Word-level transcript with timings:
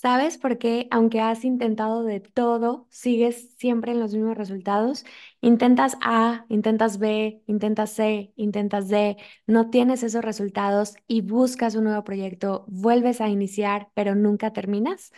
¿Sabes 0.00 0.38
por 0.38 0.56
qué, 0.56 0.88
aunque 0.90 1.20
has 1.20 1.44
intentado 1.44 2.02
de 2.04 2.20
todo, 2.20 2.86
sigues 2.88 3.50
siempre 3.58 3.92
en 3.92 4.00
los 4.00 4.14
mismos 4.14 4.34
resultados? 4.38 5.04
Intentas 5.42 5.98
A, 6.00 6.46
intentas 6.48 6.98
B, 6.98 7.42
intentas 7.46 7.90
C, 7.90 8.32
intentas 8.36 8.88
D, 8.88 9.18
no 9.46 9.68
tienes 9.68 10.02
esos 10.02 10.24
resultados 10.24 10.94
y 11.06 11.20
buscas 11.20 11.74
un 11.74 11.84
nuevo 11.84 12.02
proyecto, 12.02 12.64
vuelves 12.66 13.20
a 13.20 13.28
iniciar, 13.28 13.90
pero 13.92 14.14
nunca 14.14 14.54
terminas. 14.54 15.12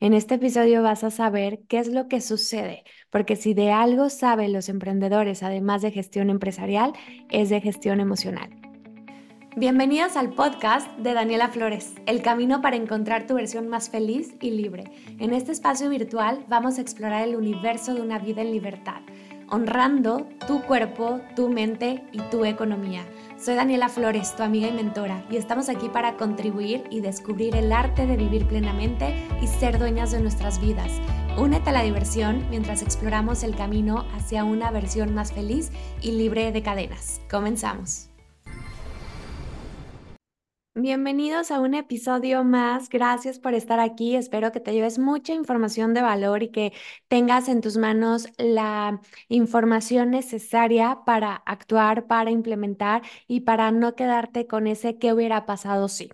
En 0.00 0.14
este 0.14 0.34
episodio 0.34 0.82
vas 0.82 1.04
a 1.04 1.12
saber 1.12 1.60
qué 1.68 1.78
es 1.78 1.86
lo 1.86 2.08
que 2.08 2.20
sucede, 2.20 2.82
porque 3.10 3.36
si 3.36 3.54
de 3.54 3.70
algo 3.70 4.10
saben 4.10 4.52
los 4.52 4.68
emprendedores, 4.68 5.44
además 5.44 5.80
de 5.80 5.92
gestión 5.92 6.28
empresarial, 6.28 6.92
es 7.30 7.50
de 7.50 7.60
gestión 7.60 8.00
emocional. 8.00 8.63
Bienvenidos 9.56 10.16
al 10.16 10.30
podcast 10.30 10.88
de 10.98 11.14
Daniela 11.14 11.46
Flores, 11.46 11.94
el 12.06 12.22
camino 12.22 12.60
para 12.60 12.74
encontrar 12.74 13.28
tu 13.28 13.34
versión 13.34 13.68
más 13.68 13.88
feliz 13.88 14.34
y 14.40 14.50
libre. 14.50 14.90
En 15.20 15.32
este 15.32 15.52
espacio 15.52 15.88
virtual 15.88 16.44
vamos 16.48 16.76
a 16.76 16.80
explorar 16.80 17.28
el 17.28 17.36
universo 17.36 17.94
de 17.94 18.00
una 18.00 18.18
vida 18.18 18.42
en 18.42 18.50
libertad, 18.50 19.02
honrando 19.48 20.26
tu 20.48 20.60
cuerpo, 20.62 21.20
tu 21.36 21.50
mente 21.50 22.02
y 22.10 22.18
tu 22.32 22.44
economía. 22.44 23.04
Soy 23.38 23.54
Daniela 23.54 23.88
Flores, 23.88 24.34
tu 24.34 24.42
amiga 24.42 24.66
y 24.66 24.72
mentora, 24.72 25.24
y 25.30 25.36
estamos 25.36 25.68
aquí 25.68 25.88
para 25.88 26.16
contribuir 26.16 26.82
y 26.90 26.98
descubrir 26.98 27.54
el 27.54 27.70
arte 27.70 28.08
de 28.08 28.16
vivir 28.16 28.48
plenamente 28.48 29.14
y 29.40 29.46
ser 29.46 29.78
dueñas 29.78 30.10
de 30.10 30.20
nuestras 30.20 30.60
vidas. 30.60 30.90
Únete 31.38 31.70
a 31.70 31.74
la 31.74 31.82
diversión 31.82 32.44
mientras 32.50 32.82
exploramos 32.82 33.44
el 33.44 33.54
camino 33.54 34.04
hacia 34.16 34.42
una 34.42 34.72
versión 34.72 35.14
más 35.14 35.32
feliz 35.32 35.70
y 36.02 36.10
libre 36.10 36.50
de 36.50 36.62
cadenas. 36.62 37.20
Comenzamos. 37.30 38.10
Bienvenidos 40.76 41.52
a 41.52 41.60
un 41.60 41.74
episodio 41.74 42.42
más. 42.42 42.88
Gracias 42.88 43.38
por 43.38 43.54
estar 43.54 43.78
aquí. 43.78 44.16
Espero 44.16 44.50
que 44.50 44.58
te 44.58 44.72
lleves 44.72 44.98
mucha 44.98 45.32
información 45.32 45.94
de 45.94 46.02
valor 46.02 46.42
y 46.42 46.48
que 46.50 46.72
tengas 47.06 47.48
en 47.48 47.60
tus 47.60 47.76
manos 47.76 48.26
la 48.38 49.00
información 49.28 50.10
necesaria 50.10 50.98
para 51.06 51.36
actuar, 51.46 52.08
para 52.08 52.32
implementar 52.32 53.02
y 53.28 53.42
para 53.42 53.70
no 53.70 53.94
quedarte 53.94 54.48
con 54.48 54.66
ese 54.66 54.98
qué 54.98 55.12
hubiera 55.12 55.46
pasado 55.46 55.88
si. 55.88 56.10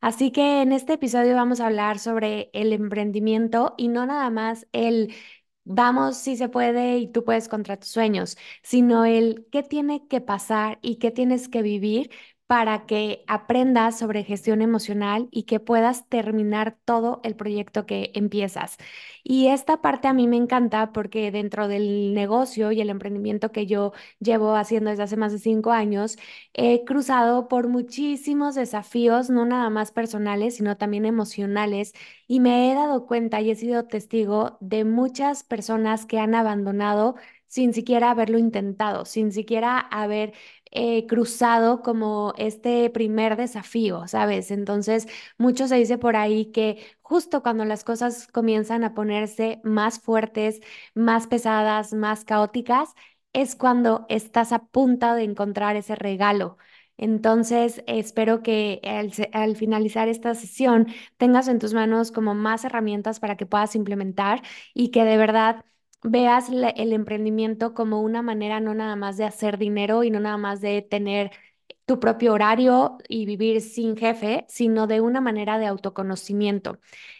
Así 0.00 0.30
que 0.30 0.62
en 0.62 0.70
este 0.72 0.92
episodio 0.94 1.34
vamos 1.34 1.60
a 1.60 1.66
hablar 1.66 1.98
sobre 1.98 2.50
el 2.52 2.72
emprendimiento 2.72 3.74
y 3.76 3.88
no 3.88 4.06
nada 4.06 4.30
más 4.30 4.68
el 4.72 5.12
vamos 5.64 6.16
si 6.18 6.36
se 6.36 6.48
puede 6.48 6.98
y 6.98 7.10
tú 7.10 7.24
puedes 7.24 7.48
contra 7.48 7.78
tus 7.78 7.88
sueños, 7.88 8.36
sino 8.62 9.04
el 9.04 9.46
qué 9.50 9.62
tiene 9.62 10.06
que 10.08 10.20
pasar 10.20 10.78
y 10.82 10.96
qué 10.96 11.10
tienes 11.10 11.48
que 11.48 11.62
vivir 11.62 12.10
para 12.46 12.86
que 12.86 13.24
aprendas 13.26 13.98
sobre 13.98 14.22
gestión 14.24 14.60
emocional 14.62 15.28
y 15.30 15.44
que 15.44 15.60
puedas 15.60 16.08
terminar 16.08 16.76
todo 16.84 17.20
el 17.24 17.36
proyecto 17.36 17.86
que 17.86 18.10
empiezas. 18.14 18.76
Y 19.22 19.48
esta 19.48 19.80
parte 19.80 20.08
a 20.08 20.12
mí 20.12 20.28
me 20.28 20.36
encanta 20.36 20.92
porque 20.92 21.30
dentro 21.30 21.68
del 21.68 22.12
negocio 22.14 22.70
y 22.72 22.80
el 22.80 22.90
emprendimiento 22.90 23.50
que 23.52 23.66
yo 23.66 23.92
llevo 24.20 24.54
haciendo 24.56 24.90
desde 24.90 25.04
hace 25.04 25.16
más 25.16 25.32
de 25.32 25.38
cinco 25.38 25.70
años, 25.72 26.18
he 26.52 26.84
cruzado 26.84 27.48
por 27.48 27.68
muchísimos 27.68 28.54
desafíos, 28.54 29.30
no 29.30 29.46
nada 29.46 29.70
más 29.70 29.90
personales, 29.92 30.56
sino 30.56 30.76
también 30.76 31.06
emocionales. 31.06 31.92
Y 32.26 32.40
me 32.40 32.70
he 32.70 32.74
dado 32.74 33.06
cuenta 33.06 33.40
y 33.40 33.50
he 33.50 33.54
sido 33.56 33.86
testigo 33.86 34.58
de 34.60 34.84
muchas 34.84 35.44
personas 35.44 36.06
que 36.06 36.18
han 36.18 36.34
abandonado 36.34 37.16
sin 37.46 37.72
siquiera 37.72 38.10
haberlo 38.10 38.38
intentado, 38.38 39.04
sin 39.04 39.30
siquiera 39.32 39.78
haber 39.78 40.32
eh, 40.74 41.06
cruzado 41.06 41.82
como 41.82 42.34
este 42.36 42.90
primer 42.90 43.36
desafío, 43.36 44.06
¿sabes? 44.08 44.50
Entonces, 44.50 45.06
mucho 45.38 45.68
se 45.68 45.76
dice 45.76 45.98
por 45.98 46.16
ahí 46.16 46.46
que 46.52 46.84
justo 47.02 47.42
cuando 47.42 47.64
las 47.64 47.84
cosas 47.84 48.26
comienzan 48.28 48.84
a 48.84 48.94
ponerse 48.94 49.60
más 49.64 50.00
fuertes, 50.00 50.60
más 50.94 51.26
pesadas, 51.28 51.92
más 51.94 52.24
caóticas, 52.24 52.94
es 53.32 53.56
cuando 53.56 54.06
estás 54.08 54.52
a 54.52 54.66
punto 54.66 55.14
de 55.14 55.24
encontrar 55.24 55.76
ese 55.76 55.94
regalo. 55.96 56.58
Entonces, 56.96 57.82
espero 57.86 58.42
que 58.42 58.80
al, 58.84 59.12
al, 59.32 59.56
finalizar 59.56 60.08
esta 60.08 60.34
sesión 60.34 60.86
tengas 61.16 61.48
en 61.48 61.58
tus 61.58 61.74
manos 61.74 62.12
como 62.12 62.34
más 62.34 62.64
herramientas 62.64 63.18
para 63.20 63.36
que 63.36 63.46
puedas 63.46 63.74
implementar 63.74 64.42
y 64.74 64.90
que 64.90 65.04
de 65.04 65.16
verdad 65.16 65.64
veas 66.04 66.48
el 66.50 66.92
emprendimiento 66.92 67.74
como 67.74 68.00
una 68.02 68.22
manera 68.22 68.60
no 68.60 68.74
nada 68.74 68.94
más 68.96 69.16
de 69.16 69.24
hacer 69.24 69.58
dinero 69.58 70.04
y 70.04 70.10
no 70.10 70.20
nada 70.20 70.36
más 70.36 70.60
de 70.60 70.82
tener 70.82 71.30
tu 71.86 72.00
propio 72.00 72.32
horario 72.32 72.98
y 73.08 73.26
vivir 73.26 73.60
sin 73.60 73.96
jefe, 73.96 74.44
sino 74.48 74.86
de 74.86 75.00
una 75.00 75.20
manera 75.20 75.58
de 75.58 75.66
autoconocimiento. 75.66 76.78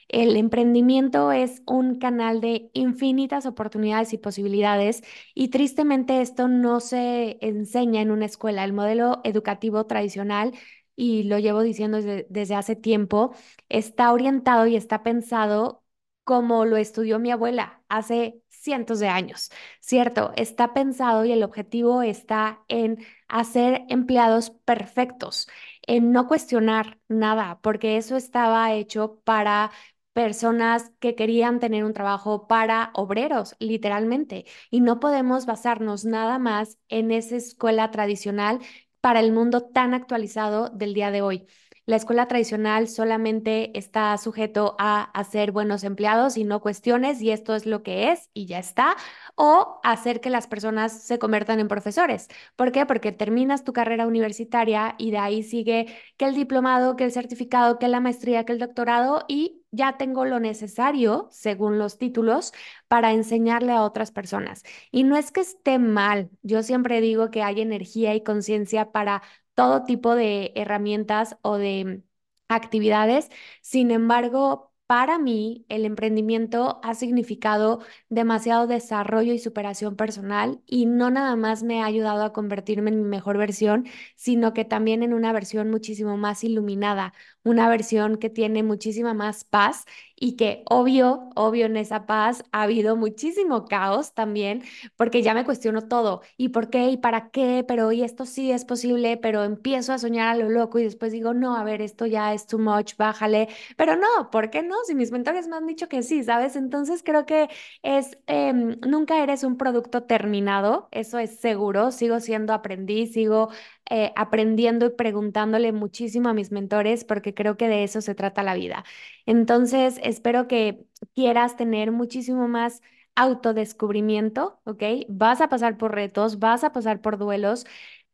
El 0.08 0.36
emprendimiento 0.36 1.32
es 1.32 1.62
un 1.66 1.96
canal 1.98 2.40
de 2.40 2.70
infinitas 2.74 3.46
oportunidades 3.46 4.12
y 4.12 4.18
posibilidades 4.18 5.02
y 5.34 5.48
tristemente 5.48 6.20
esto 6.20 6.48
no 6.48 6.80
se 6.80 7.38
enseña 7.40 8.00
en 8.02 8.10
una 8.10 8.26
escuela. 8.26 8.64
El 8.64 8.72
modelo 8.74 9.20
educativo 9.24 9.86
tradicional, 9.86 10.52
y 10.96 11.24
lo 11.24 11.38
llevo 11.38 11.62
diciendo 11.62 11.96
desde, 11.98 12.26
desde 12.30 12.54
hace 12.54 12.76
tiempo, 12.76 13.34
está 13.68 14.12
orientado 14.12 14.66
y 14.66 14.76
está 14.76 15.02
pensado 15.02 15.82
como 16.24 16.64
lo 16.64 16.76
estudió 16.76 17.18
mi 17.18 17.30
abuela 17.30 17.82
hace 17.88 18.40
cientos 18.64 18.98
de 19.00 19.08
años, 19.08 19.50
¿cierto? 19.80 20.32
Está 20.36 20.74
pensado 20.74 21.24
y 21.24 21.32
el 21.32 21.42
objetivo 21.44 22.02
está 22.02 22.64
en 22.68 23.04
hacer 23.28 23.82
empleados 23.88 24.50
perfectos, 24.50 25.48
en 25.86 26.12
no 26.12 26.26
cuestionar 26.28 26.98
nada, 27.08 27.60
porque 27.62 27.96
eso 27.96 28.16
estaba 28.16 28.72
hecho 28.72 29.20
para 29.24 29.70
personas 30.12 30.92
que 31.00 31.14
querían 31.16 31.58
tener 31.60 31.84
un 31.84 31.92
trabajo 31.92 32.46
para 32.46 32.90
obreros, 32.94 33.56
literalmente, 33.58 34.44
y 34.70 34.80
no 34.80 35.00
podemos 35.00 35.44
basarnos 35.46 36.04
nada 36.04 36.38
más 36.38 36.78
en 36.88 37.10
esa 37.10 37.36
escuela 37.36 37.90
tradicional 37.90 38.60
para 39.00 39.20
el 39.20 39.32
mundo 39.32 39.62
tan 39.62 39.92
actualizado 39.94 40.70
del 40.70 40.94
día 40.94 41.10
de 41.10 41.22
hoy. 41.22 41.46
La 41.86 41.96
escuela 41.96 42.28
tradicional 42.28 42.88
solamente 42.88 43.78
está 43.78 44.16
sujeto 44.16 44.74
a 44.78 45.02
hacer 45.02 45.52
buenos 45.52 45.84
empleados 45.84 46.38
y 46.38 46.44
no 46.44 46.62
cuestiones 46.62 47.20
y 47.20 47.30
esto 47.30 47.54
es 47.54 47.66
lo 47.66 47.82
que 47.82 48.10
es 48.10 48.30
y 48.32 48.46
ya 48.46 48.58
está, 48.58 48.96
o 49.34 49.80
hacer 49.82 50.22
que 50.22 50.30
las 50.30 50.46
personas 50.46 51.02
se 51.02 51.18
conviertan 51.18 51.60
en 51.60 51.68
profesores. 51.68 52.28
¿Por 52.56 52.72
qué? 52.72 52.86
Porque 52.86 53.12
terminas 53.12 53.64
tu 53.64 53.74
carrera 53.74 54.06
universitaria 54.06 54.94
y 54.96 55.10
de 55.10 55.18
ahí 55.18 55.42
sigue 55.42 55.86
que 56.16 56.24
el 56.24 56.34
diplomado, 56.34 56.96
que 56.96 57.04
el 57.04 57.12
certificado, 57.12 57.78
que 57.78 57.88
la 57.88 58.00
maestría, 58.00 58.44
que 58.44 58.52
el 58.54 58.58
doctorado 58.60 59.24
y 59.28 59.60
ya 59.70 59.96
tengo 59.98 60.24
lo 60.24 60.40
necesario, 60.40 61.28
según 61.32 61.78
los 61.78 61.98
títulos, 61.98 62.52
para 62.88 63.12
enseñarle 63.12 63.72
a 63.72 63.82
otras 63.82 64.10
personas. 64.12 64.62
Y 64.90 65.04
no 65.04 65.16
es 65.16 65.32
que 65.32 65.40
esté 65.40 65.78
mal, 65.78 66.30
yo 66.42 66.62
siempre 66.62 67.00
digo 67.00 67.30
que 67.30 67.42
hay 67.42 67.60
energía 67.60 68.14
y 68.14 68.22
conciencia 68.22 68.92
para 68.92 69.22
todo 69.54 69.84
tipo 69.84 70.14
de 70.14 70.52
herramientas 70.56 71.36
o 71.42 71.56
de 71.56 72.02
actividades. 72.48 73.30
Sin 73.62 73.90
embargo, 73.90 74.72
para 74.86 75.18
mí, 75.18 75.64
el 75.68 75.84
emprendimiento 75.86 76.78
ha 76.82 76.94
significado 76.94 77.80
demasiado 78.10 78.66
desarrollo 78.66 79.32
y 79.32 79.38
superación 79.38 79.96
personal 79.96 80.60
y 80.66 80.86
no 80.86 81.10
nada 81.10 81.36
más 81.36 81.62
me 81.62 81.82
ha 81.82 81.86
ayudado 81.86 82.22
a 82.24 82.32
convertirme 82.32 82.90
en 82.90 83.02
mi 83.02 83.08
mejor 83.08 83.38
versión, 83.38 83.86
sino 84.16 84.52
que 84.52 84.64
también 84.64 85.02
en 85.02 85.14
una 85.14 85.32
versión 85.32 85.70
muchísimo 85.70 86.16
más 86.18 86.44
iluminada, 86.44 87.14
una 87.44 87.68
versión 87.68 88.16
que 88.16 88.30
tiene 88.30 88.62
muchísima 88.62 89.14
más 89.14 89.44
paz 89.44 89.84
y 90.16 90.36
que 90.36 90.62
obvio, 90.66 91.30
obvio 91.36 91.66
en 91.66 91.76
esa 91.76 92.06
paz 92.06 92.44
ha 92.52 92.62
habido 92.62 92.96
muchísimo 92.96 93.66
caos 93.66 94.14
también, 94.14 94.62
porque 94.96 95.22
ya 95.22 95.34
me 95.34 95.44
cuestiono 95.44 95.88
todo, 95.88 96.22
y 96.36 96.50
por 96.50 96.70
qué, 96.70 96.88
y 96.90 96.96
para 96.96 97.30
qué, 97.30 97.64
pero 97.66 97.90
y 97.92 98.02
esto 98.02 98.24
sí 98.26 98.50
es 98.52 98.64
posible, 98.64 99.16
pero 99.16 99.44
empiezo 99.44 99.92
a 99.92 99.98
soñar 99.98 100.28
a 100.28 100.36
lo 100.36 100.48
loco 100.48 100.78
y 100.78 100.84
después 100.84 101.12
digo, 101.12 101.34
no, 101.34 101.56
a 101.56 101.64
ver, 101.64 101.82
esto 101.82 102.06
ya 102.06 102.32
es 102.32 102.46
too 102.46 102.58
much, 102.58 102.96
bájale, 102.96 103.48
pero 103.76 103.96
no, 103.96 104.30
¿por 104.30 104.50
qué 104.50 104.62
no? 104.62 104.76
Si 104.86 104.94
mis 104.94 105.10
mentores 105.10 105.48
me 105.48 105.56
han 105.56 105.66
dicho 105.66 105.88
que 105.88 106.02
sí, 106.02 106.22
¿sabes? 106.24 106.56
Entonces 106.56 107.02
creo 107.04 107.26
que 107.26 107.48
es, 107.82 108.18
em, 108.26 108.78
nunca 108.86 109.22
eres 109.22 109.44
un 109.44 109.56
producto 109.56 110.04
terminado, 110.04 110.88
eso 110.92 111.18
es 111.18 111.38
seguro, 111.40 111.90
sigo 111.92 112.20
siendo 112.20 112.52
aprendiz, 112.52 113.12
sigo 113.12 113.50
eh, 113.90 114.12
aprendiendo 114.16 114.86
y 114.86 114.90
preguntándole 114.90 115.72
muchísimo 115.72 116.28
a 116.30 116.34
mis 116.34 116.50
mentores 116.52 117.04
porque 117.04 117.34
creo 117.34 117.56
que 117.56 117.68
de 117.68 117.84
eso 117.84 118.00
se 118.00 118.14
trata 118.14 118.42
la 118.42 118.54
vida. 118.54 118.84
Entonces, 119.26 120.00
espero 120.02 120.48
que 120.48 120.86
quieras 121.14 121.56
tener 121.56 121.92
muchísimo 121.92 122.48
más 122.48 122.82
autodescubrimiento, 123.16 124.60
¿ok? 124.64 124.82
Vas 125.08 125.40
a 125.40 125.48
pasar 125.48 125.76
por 125.76 125.94
retos, 125.94 126.38
vas 126.38 126.64
a 126.64 126.72
pasar 126.72 127.00
por 127.00 127.18
duelos 127.18 127.66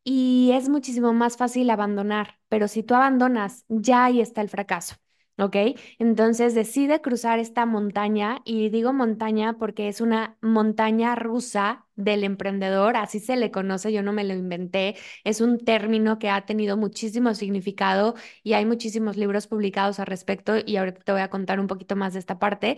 y 0.03 0.51
es 0.53 0.69
muchísimo 0.69 1.13
más 1.13 1.37
fácil 1.37 1.69
abandonar, 1.69 2.39
pero 2.49 2.67
si 2.67 2.83
tú 2.83 2.95
abandonas, 2.95 3.65
ya 3.69 4.05
ahí 4.05 4.21
está 4.21 4.41
el 4.41 4.49
fracaso. 4.49 4.95
¿ok? 5.37 5.55
Entonces 5.97 6.53
decide 6.55 7.01
cruzar 7.01 7.39
esta 7.39 7.65
montaña 7.65 8.41
y 8.45 8.69
digo 8.69 8.93
montaña 8.93 9.57
porque 9.57 9.87
es 9.87 10.01
una 10.01 10.37
montaña 10.41 11.15
rusa 11.15 11.87
del 12.03 12.23
emprendedor, 12.23 12.97
así 12.97 13.19
se 13.19 13.35
le 13.37 13.51
conoce, 13.51 13.91
yo 13.91 14.03
no 14.03 14.13
me 14.13 14.23
lo 14.23 14.33
inventé, 14.33 14.95
es 15.23 15.41
un 15.41 15.59
término 15.59 16.19
que 16.19 16.29
ha 16.29 16.45
tenido 16.45 16.77
muchísimo 16.77 17.33
significado 17.33 18.15
y 18.43 18.53
hay 18.53 18.65
muchísimos 18.65 19.17
libros 19.17 19.47
publicados 19.47 19.99
al 19.99 20.07
respecto 20.07 20.53
y 20.65 20.77
ahorita 20.77 21.01
te 21.01 21.11
voy 21.11 21.21
a 21.21 21.29
contar 21.29 21.59
un 21.59 21.67
poquito 21.67 21.95
más 21.95 22.13
de 22.13 22.19
esta 22.19 22.39
parte, 22.39 22.77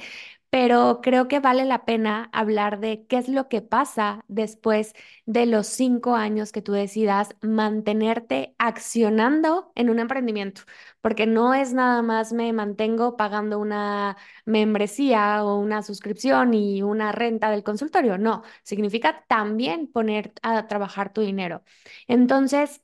pero 0.49 0.99
creo 1.01 1.27
que 1.27 1.39
vale 1.39 1.65
la 1.65 1.83
pena 1.85 2.29
hablar 2.31 2.79
de 2.79 3.05
qué 3.07 3.17
es 3.17 3.27
lo 3.27 3.49
que 3.49 3.61
pasa 3.61 4.23
después 4.27 4.93
de 5.25 5.45
los 5.47 5.67
cinco 5.67 6.15
años 6.15 6.51
que 6.51 6.61
tú 6.61 6.73
decidas 6.73 7.35
mantenerte 7.41 8.53
accionando 8.59 9.71
en 9.75 9.89
un 9.89 9.99
emprendimiento, 9.99 10.61
porque 11.01 11.25
no 11.25 11.53
es 11.53 11.73
nada 11.73 12.01
más 12.01 12.33
me 12.33 12.53
mantengo 12.53 13.17
pagando 13.17 13.59
una 13.59 14.15
membresía 14.45 15.43
o 15.43 15.57
una 15.59 15.81
suscripción 15.81 16.53
y 16.53 16.81
una 16.83 17.11
renta 17.11 17.49
del 17.51 17.63
consultorio, 17.63 18.17
no, 18.17 18.43
significa 18.63 19.12
también 19.27 19.87
poner 19.87 20.33
a 20.41 20.67
trabajar 20.67 21.13
tu 21.13 21.21
dinero. 21.21 21.63
Entonces, 22.07 22.81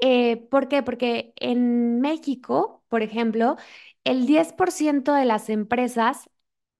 eh, 0.00 0.38
¿por 0.50 0.68
qué? 0.68 0.82
Porque 0.82 1.32
en 1.36 2.00
México, 2.00 2.84
por 2.88 3.02
ejemplo, 3.02 3.56
el 4.04 4.26
10% 4.26 5.14
de 5.14 5.24
las 5.26 5.48
empresas 5.50 6.30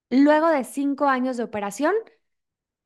luego 0.09 0.49
de 0.49 0.63
cinco 0.65 1.07
años 1.07 1.37
de 1.37 1.43
operación, 1.43 1.93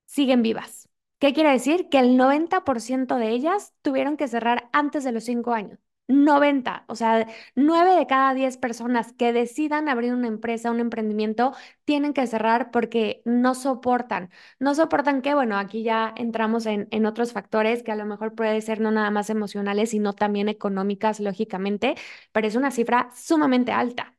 siguen 0.06 0.42
vivas. 0.42 0.90
¿Qué 1.20 1.34
quiere 1.34 1.52
decir? 1.52 1.90
Que 1.90 2.00
el 2.00 2.18
90% 2.18 3.16
de 3.18 3.30
ellas 3.30 3.74
tuvieron 3.84 4.18
que 4.18 4.28
cerrar 4.28 4.70
antes 4.74 5.04
de 5.04 5.12
los 5.12 5.24
cinco 5.26 5.54
años. 5.54 5.80
90, 6.08 6.86
o 6.88 6.96
sea, 6.96 7.28
9 7.56 7.96
de 7.96 8.08
cada 8.08 8.34
10 8.34 8.58
personas 8.58 9.14
que 9.14 9.34
decidan 9.34 9.90
abrir 9.90 10.14
una 10.14 10.28
empresa, 10.28 10.72
un 10.72 10.80
emprendimiento, 10.80 11.54
tienen 11.86 12.14
que 12.14 12.26
cerrar 12.28 12.72
porque 12.72 13.22
no 13.26 13.56
soportan. 13.56 14.30
No 14.60 14.74
soportan 14.76 15.22
que, 15.22 15.34
bueno, 15.34 15.58
aquí 15.58 15.84
ya 15.84 16.14
entramos 16.16 16.66
en, 16.66 16.88
en 16.92 17.06
otros 17.06 17.34
factores 17.34 17.84
que 17.84 17.92
a 17.92 17.96
lo 17.96 18.06
mejor 18.06 18.36
puede 18.36 18.62
ser 18.62 18.80
no 18.80 18.92
nada 18.92 19.12
más 19.12 19.30
emocionales, 19.30 19.90
sino 19.92 20.14
también 20.14 20.50
económicas, 20.50 21.20
lógicamente, 21.20 21.96
pero 22.32 22.48
es 22.48 22.56
una 22.56 22.72
cifra 22.72 23.10
sumamente 23.16 23.72
alta. 23.72 24.14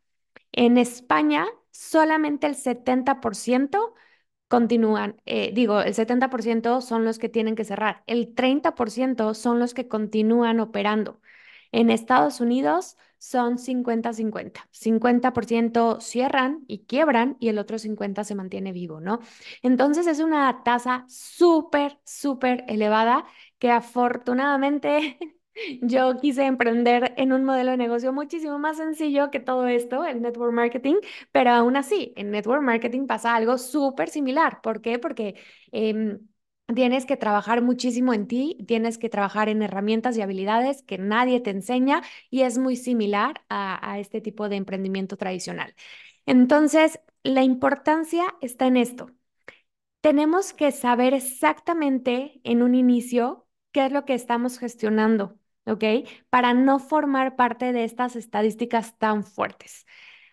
En 0.53 0.79
España, 0.79 1.47
solamente 1.71 2.47
el 2.47 2.55
70% 2.57 3.95
continúan, 4.49 5.21
eh, 5.27 5.53
digo, 5.55 5.81
el 5.83 5.95
70% 5.95 6.81
son 6.81 7.05
los 7.05 7.19
que 7.19 7.29
tienen 7.29 7.55
que 7.57 7.65
cerrar, 7.65 8.03
el 8.07 8.35
30% 8.35 9.35
son 9.35 9.59
los 9.59 9.75
que 9.75 9.89
continúan 9.89 10.61
operando. 10.61 11.21
En 11.73 11.91
Estados 11.91 12.41
Unidos 12.41 12.97
son 13.19 13.59
50-50. 13.59 14.69
50% 14.71 16.01
cierran 16.01 16.65
y 16.69 16.85
quiebran 16.87 17.37
y 17.41 17.49
el 17.49 17.59
otro 17.59 17.79
50% 17.79 18.29
se 18.29 18.35
mantiene 18.35 18.73
vivo, 18.73 19.01
¿no? 19.01 19.21
Entonces 19.63 20.07
es 20.07 20.21
una 20.21 20.63
tasa 20.65 21.05
súper, 21.09 21.99
súper 22.05 22.65
elevada 22.69 23.25
que 23.59 23.71
afortunadamente 23.71 25.19
Yo 25.83 26.17
quise 26.21 26.45
emprender 26.47 27.15
en 27.17 27.33
un 27.33 27.45
modelo 27.45 27.73
de 27.73 27.77
negocio 27.77 28.13
muchísimo 28.13 28.59
más 28.59 28.77
sencillo 28.77 29.31
que 29.31 29.41
todo 29.41 29.67
esto, 29.67 30.05
el 30.05 30.23
network 30.23 30.53
marketing, 30.53 30.97
pero 31.33 31.51
aún 31.51 31.77
así, 31.77 32.13
en 32.17 32.31
network 32.31 32.63
marketing 32.63 33.07
pasa 33.07 33.35
algo 33.35 33.59
súper 33.59 34.09
similar. 34.09 34.61
¿Por 34.63 34.81
qué? 34.81 34.99
Porque 34.99 35.35
em, 35.73 36.21
tienes 36.75 37.07
que 37.07 37.17
trabajar 37.17 37.63
muchísimo 37.63 38.13
en 38.15 38.27
ti, 38.29 38.59
tienes 38.67 38.99
que 38.99 39.09
trabajar 39.09 39.49
en 39.49 39.63
herramientas 39.63 40.17
y 40.17 40.23
habilidades 40.23 40.83
que 40.83 40.99
nadie 40.99 41.41
te 41.41 41.51
enseña 41.51 42.03
y 42.31 42.43
es 42.43 42.59
muy 42.59 42.77
similar 42.77 43.43
a, 43.49 43.99
este 43.99 44.21
tipo 44.21 44.49
de 44.49 44.57
emprendimiento 44.57 45.17
tradicional. 45.17 45.75
Entonces, 46.27 47.01
la 47.23 47.43
importancia 47.43 48.25
está 48.43 48.67
en 48.67 48.77
esto. 48.77 49.11
Tenemos 50.01 50.53
que 50.55 50.73
saber 50.73 51.15
exactamente 51.15 52.41
en 52.45 52.63
un 52.63 52.75
inicio 52.75 53.49
qué 53.73 53.87
es 53.87 53.93
lo 53.93 54.05
que 54.05 54.15
estamos 54.15 54.59
gestionando. 54.59 55.39
¿ok? 55.67 55.85
Para 56.31 56.55
no 56.55 56.79
formar 56.79 57.37
parte 57.37 57.73
de 57.73 57.85
estas 57.85 58.17
estadísticas 58.17 58.99
tan 58.99 59.25
fuertes. 59.25 59.87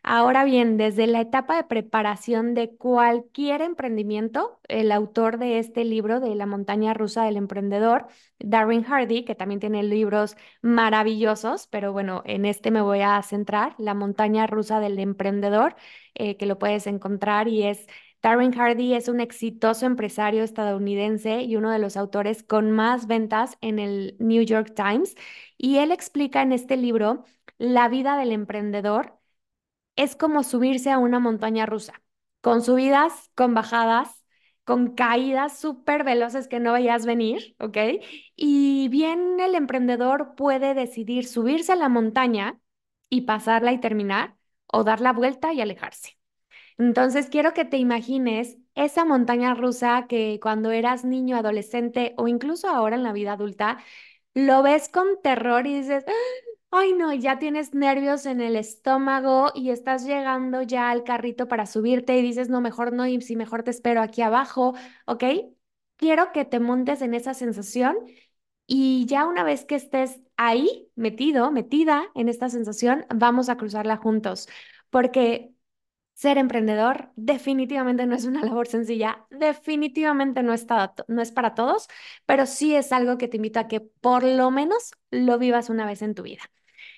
Ahora 0.08 0.44
bien, 0.44 0.78
desde 0.78 1.08
la 1.08 1.22
etapa 1.22 1.56
de 1.56 1.64
preparación 1.64 2.54
de 2.54 2.76
cualquier 2.76 3.62
emprendimiento, 3.62 4.60
el 4.68 4.92
autor 4.92 5.40
de 5.40 5.58
este 5.58 5.84
libro 5.84 6.20
de 6.20 6.36
La 6.36 6.46
montaña 6.46 6.94
rusa 6.94 7.24
del 7.24 7.38
emprendedor, 7.38 8.06
Darwin 8.38 8.84
Hardy, 8.84 9.26
que 9.26 9.34
también 9.34 9.60
tiene 9.60 9.82
libros 9.82 10.36
maravillosos, 10.62 11.68
pero 11.72 11.92
bueno, 11.92 12.22
en 12.26 12.46
este 12.46 12.70
me 12.70 12.82
voy 12.82 13.02
a 13.02 13.20
centrar, 13.24 13.74
La 13.80 13.96
montaña 13.96 14.46
rusa 14.46 14.80
del 14.80 15.00
emprendedor, 15.00 15.76
eh, 16.14 16.38
que 16.38 16.46
lo 16.46 16.60
puedes 16.60 16.86
encontrar 16.86 17.48
y 17.48 17.64
es 17.64 17.88
Darren 18.22 18.52
Hardy 18.54 18.94
es 18.94 19.08
un 19.08 19.20
exitoso 19.20 19.86
empresario 19.86 20.44
estadounidense 20.44 21.42
y 21.44 21.56
uno 21.58 21.72
de 21.72 21.80
los 21.80 21.98
autores 21.98 22.44
con 22.44 22.72
más 22.72 23.08
ventas 23.08 23.58
en 23.62 23.80
el 23.80 24.16
New 24.20 24.44
York 24.44 24.74
Times. 24.76 25.16
Y 25.58 25.78
él 25.78 25.92
explica 25.92 26.42
en 26.42 26.52
este 26.52 26.76
libro, 26.78 27.24
la 27.58 27.88
vida 27.88 28.18
del 28.18 28.32
emprendedor 28.32 29.15
es 29.96 30.16
como 30.16 30.44
subirse 30.44 30.92
a 30.92 30.98
una 31.00 31.20
montaña 31.20 31.66
rusa, 31.66 32.02
con 32.42 32.62
subidas, 32.62 33.32
con 33.36 33.54
bajadas, 33.54 34.24
con 34.64 34.96
caídas 34.96 35.58
súper 35.60 36.04
veloces 36.04 36.48
que 36.48 36.60
no 36.60 36.74
veías 36.74 37.06
venir, 37.06 37.56
¿ok? 37.60 37.78
Y 38.36 38.88
bien 38.90 39.40
el 39.40 39.56
emprendedor 39.56 40.36
puede 40.36 40.74
decidir 40.74 41.28
subirse 41.28 41.74
a 41.74 41.76
la 41.76 41.90
montaña 41.90 42.60
y 43.10 43.22
pasarla 43.22 43.72
y 43.74 43.80
terminar, 43.80 44.36
o 44.68 44.84
dar 44.84 45.00
la 45.02 45.14
vuelta 45.14 45.54
y 45.54 45.62
alejarse. 45.62 46.18
Entonces, 46.78 47.30
quiero 47.30 47.54
que 47.54 47.66
te 47.66 47.78
imagines 47.78 48.58
esa 48.76 49.06
montaña 49.06 49.54
rusa 49.54 50.08
que 50.10 50.40
cuando 50.42 50.72
eras 50.72 51.06
niño, 51.06 51.38
adolescente 51.38 52.14
o 52.18 52.28
incluso 52.28 52.70
ahora 52.70 52.96
en 52.96 53.04
la 53.04 53.14
vida 53.14 53.34
adulta, 53.34 53.80
lo 54.34 54.64
ves 54.64 54.90
con 54.90 55.08
terror 55.24 55.68
y 55.68 55.76
dices, 55.80 56.06
ay 56.78 56.94
no, 56.94 57.14
ya 57.14 57.40
tienes 57.40 57.74
nervios 57.74 58.26
en 58.26 58.42
el 58.42 58.56
estómago 58.56 59.52
y 59.56 59.70
estás 59.72 60.06
llegando 60.06 60.62
ya 60.62 60.90
al 60.92 61.04
carrito 61.04 61.48
para 61.48 61.66
subirte 61.66 62.18
y 62.18 62.22
dices, 62.22 62.50
no, 62.50 62.62
mejor 62.62 62.94
no, 62.94 63.06
y 63.08 63.22
si 63.22 63.36
mejor 63.36 63.64
te 63.64 63.72
espero 63.72 64.02
aquí 64.02 64.22
abajo, 64.22 64.74
¿ok? 65.06 65.24
Quiero 65.98 66.32
que 66.32 66.46
te 66.46 66.60
montes 66.60 67.02
en 67.02 67.14
esa 67.14 67.34
sensación 67.34 67.96
y 68.68 69.06
ya 69.08 69.26
una 69.26 69.44
vez 69.44 69.66
que 69.66 69.76
estés 69.76 70.20
ahí, 70.38 70.90
metido, 70.96 71.52
metida 71.52 72.06
en 72.16 72.30
esta 72.30 72.50
sensación, 72.50 73.06
vamos 73.16 73.50
a 73.50 73.58
cruzarla 73.58 73.98
juntos, 73.98 74.48
porque 74.90 75.54
ser 76.16 76.38
emprendedor 76.38 77.12
definitivamente 77.16 78.06
no 78.08 78.16
es 78.16 78.26
una 78.26 78.42
labor 78.46 78.68
sencilla, 78.68 79.26
definitivamente 79.32 80.44
no, 80.44 80.54
está, 80.54 80.94
no 81.08 81.22
es 81.22 81.32
para 81.32 81.56
todos, 81.56 81.88
pero 82.26 82.46
sí 82.48 82.76
es 82.76 82.92
algo 82.92 83.18
que 83.18 83.28
te 83.30 83.38
invito 83.38 83.60
a 83.60 83.68
que 83.68 83.82
por 83.82 84.24
lo 84.24 84.52
menos 84.52 84.94
lo 85.12 85.38
vivas 85.40 85.70
una 85.70 85.86
vez 85.88 86.02
en 86.02 86.16
tu 86.16 86.24
vida. 86.24 86.44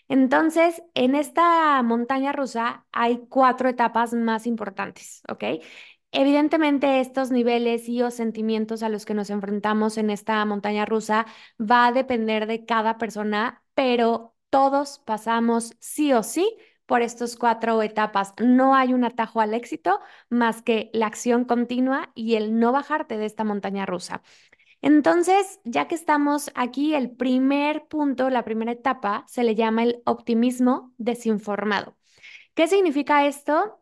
Entonces, 0.10 0.82
en 0.94 1.16
esta 1.16 1.82
montaña 1.84 2.32
rusa 2.32 2.86
hay 2.92 3.26
cuatro 3.30 3.70
etapas 3.70 4.14
más 4.14 4.48
importantes, 4.48 5.22
¿ok? 5.30 5.44
Evidentemente, 6.12 7.00
estos 7.02 7.32
niveles 7.32 7.90
y 7.90 8.02
o 8.02 8.10
sentimientos 8.12 8.82
a 8.84 8.90
los 8.90 9.06
que 9.06 9.14
nos 9.14 9.30
enfrentamos 9.30 9.98
en 9.98 10.10
esta 10.10 10.44
montaña 10.46 10.86
rusa 10.86 11.26
va 11.60 11.88
a 11.88 11.92
depender 11.92 12.48
de 12.48 12.66
cada 12.66 12.98
persona, 12.98 13.64
pero 13.74 14.34
todos 14.50 15.00
pasamos 15.00 15.76
sí 15.80 16.14
o 16.14 16.24
sí 16.24 16.58
por 16.86 17.02
estas 17.02 17.36
cuatro 17.36 17.82
etapas. 17.84 18.34
No 18.42 18.74
hay 18.76 18.94
un 18.94 19.04
atajo 19.04 19.42
al 19.42 19.54
éxito 19.54 20.00
más 20.30 20.62
que 20.62 20.90
la 20.94 21.08
acción 21.08 21.44
continua 21.46 22.12
y 22.16 22.36
el 22.36 22.58
no 22.58 22.72
bajarte 22.72 23.18
de 23.18 23.26
esta 23.26 23.44
montaña 23.44 23.86
rusa. 23.86 24.22
Entonces, 24.82 25.60
ya 25.64 25.88
que 25.88 25.96
estamos 25.96 26.52
aquí, 26.56 26.94
el 26.94 27.12
primer 27.12 27.88
punto, 27.88 28.30
la 28.30 28.44
primera 28.46 28.72
etapa, 28.72 29.26
se 29.28 29.44
le 29.44 29.56
llama 29.56 29.84
el 29.84 30.02
optimismo 30.06 30.94
desinformado. 30.98 31.98
¿Qué 32.56 32.68
significa 32.68 33.28
esto? 33.28 33.82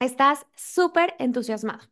Estás 0.00 0.46
súper 0.54 1.14
entusiasmado, 1.18 1.88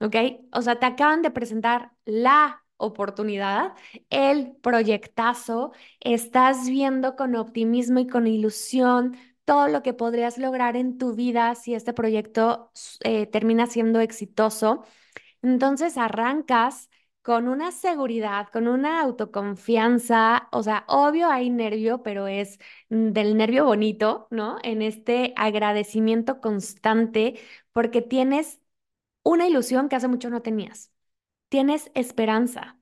¿ok? 0.00 0.16
O 0.52 0.62
sea, 0.62 0.78
te 0.78 0.86
acaban 0.86 1.22
de 1.22 1.30
presentar 1.30 1.92
la 2.04 2.64
oportunidad, 2.76 3.74
el 4.10 4.56
proyectazo, 4.62 5.72
estás 6.00 6.68
viendo 6.68 7.16
con 7.16 7.34
optimismo 7.36 7.98
y 8.00 8.06
con 8.06 8.26
ilusión 8.26 9.16
todo 9.44 9.68
lo 9.68 9.82
que 9.82 9.94
podrías 9.94 10.38
lograr 10.38 10.76
en 10.76 10.98
tu 10.98 11.14
vida 11.14 11.54
si 11.54 11.74
este 11.74 11.92
proyecto 11.94 12.70
eh, 13.04 13.26
termina 13.26 13.66
siendo 13.66 14.00
exitoso. 14.00 14.84
Entonces 15.42 15.96
arrancas 15.98 16.90
con 17.26 17.48
una 17.48 17.72
seguridad, 17.72 18.48
con 18.52 18.68
una 18.68 19.00
autoconfianza, 19.02 20.48
o 20.52 20.62
sea, 20.62 20.84
obvio 20.88 21.28
hay 21.28 21.50
nervio, 21.50 22.02
pero 22.04 22.28
es 22.28 22.60
del 22.88 23.36
nervio 23.36 23.64
bonito, 23.64 24.28
¿no? 24.30 24.58
En 24.62 24.80
este 24.80 25.34
agradecimiento 25.36 26.40
constante 26.40 27.40
porque 27.72 28.00
tienes 28.02 28.60
una 29.24 29.46
ilusión 29.48 29.88
que 29.88 29.96
hace 29.96 30.08
mucho 30.08 30.30
no 30.30 30.42
tenías. 30.42 30.92
Tienes 31.50 31.90
esperanza, 31.94 32.78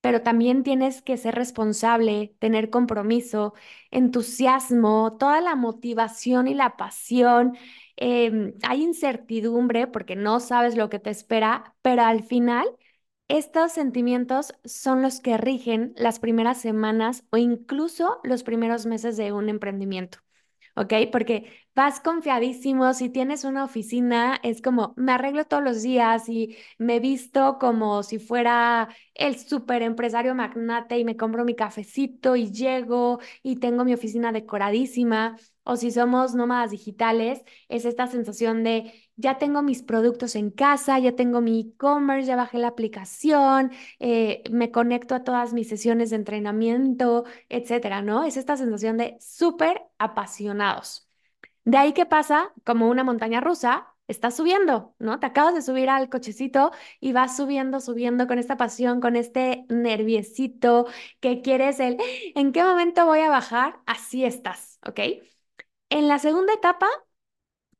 pero 0.00 0.22
también 0.22 0.62
tienes 0.62 1.02
que 1.02 1.16
ser 1.18 1.34
responsable, 1.34 2.34
tener 2.38 2.70
compromiso, 2.70 3.54
entusiasmo, 3.90 5.16
toda 5.18 5.40
la 5.42 5.56
motivación 5.56 6.48
y 6.48 6.54
la 6.54 6.76
pasión. 6.76 7.56
Em, 7.96 8.54
hay 8.62 8.82
incertidumbre 8.82 9.86
porque 9.86 10.16
no 10.16 10.40
sabes 10.40 10.76
lo 10.76 10.88
que 10.88 10.98
te 10.98 11.10
espera, 11.10 11.74
pero 11.82 12.02
al 12.02 12.22
final 12.22 12.66
estos 13.30 13.72
sentimientos 13.72 14.54
son 14.64 15.02
los 15.02 15.20
que 15.20 15.36
rigen 15.38 15.92
las 15.96 16.18
primeras 16.18 16.60
semanas 16.60 17.24
o 17.30 17.36
incluso 17.36 18.20
los 18.24 18.42
primeros 18.42 18.86
meses 18.86 19.16
de 19.16 19.32
un 19.32 19.48
emprendimiento. 19.48 20.18
¿ok? 20.76 20.94
Porque 21.12 21.50
vas 21.74 22.00
confiadísimo, 22.00 22.94
si 22.94 23.10
tienes 23.10 23.44
una 23.44 23.64
oficina, 23.64 24.38
es 24.42 24.62
como, 24.62 24.94
me 24.96 25.12
arreglo 25.12 25.44
todos 25.44 25.62
los 25.62 25.82
días 25.82 26.28
y 26.28 26.56
me 26.78 27.00
visto 27.00 27.58
como 27.58 28.02
si 28.02 28.18
fuera 28.18 28.88
el 29.14 29.38
super 29.38 29.82
empresario 29.82 30.34
magnate 30.34 30.98
y 30.98 31.04
me 31.04 31.16
compro 31.16 31.44
mi 31.44 31.54
cafecito 31.54 32.36
y 32.36 32.50
llego 32.52 33.20
y 33.42 33.56
tengo 33.56 33.84
mi 33.84 33.94
oficina 33.94 34.32
decoradísima. 34.32 35.36
O 35.72 35.76
si 35.76 35.90
somos 35.98 36.34
nómadas 36.34 36.70
digitales, 36.72 37.44
es 37.68 37.84
esta 37.84 38.06
sensación 38.08 38.64
de 38.64 38.92
ya 39.16 39.38
tengo 39.38 39.62
mis 39.62 39.82
productos 39.82 40.34
en 40.34 40.50
casa, 40.50 40.98
ya 40.98 41.14
tengo 41.14 41.40
mi 41.40 41.60
e-commerce, 41.60 42.26
ya 42.26 42.36
bajé 42.36 42.58
la 42.58 42.68
aplicación, 42.68 43.70
eh, 44.00 44.42
me 44.50 44.70
conecto 44.72 45.14
a 45.14 45.22
todas 45.24 45.52
mis 45.52 45.68
sesiones 45.68 46.10
de 46.10 46.16
entrenamiento, 46.16 47.24
etcétera, 47.48 48.02
¿no? 48.02 48.24
Es 48.24 48.36
esta 48.36 48.56
sensación 48.56 48.96
de 48.96 49.16
súper 49.20 49.82
apasionados. 49.98 51.08
De 51.64 51.76
ahí 51.78 51.92
que 51.92 52.06
pasa 52.06 52.52
como 52.64 52.88
una 52.88 53.04
montaña 53.04 53.40
rusa, 53.40 53.86
estás 54.08 54.36
subiendo, 54.36 54.94
¿no? 54.98 55.20
Te 55.20 55.26
acabas 55.26 55.54
de 55.54 55.62
subir 55.62 55.88
al 55.90 56.08
cochecito 56.10 56.72
y 57.00 57.12
vas 57.12 57.36
subiendo, 57.36 57.80
subiendo 57.80 58.26
con 58.26 58.38
esta 58.38 58.56
pasión, 58.56 59.00
con 59.00 59.14
este 59.16 59.66
nerviecito 59.68 60.86
que 61.20 61.42
quieres 61.42 61.78
el, 61.80 61.98
¿en 62.34 62.52
qué 62.52 62.64
momento 62.64 63.06
voy 63.06 63.20
a 63.20 63.30
bajar? 63.30 63.78
Así 63.86 64.24
estás, 64.24 64.78
¿ok? 64.86 65.00
En 65.90 66.08
la 66.08 66.18
segunda 66.18 66.54
etapa 66.54 66.88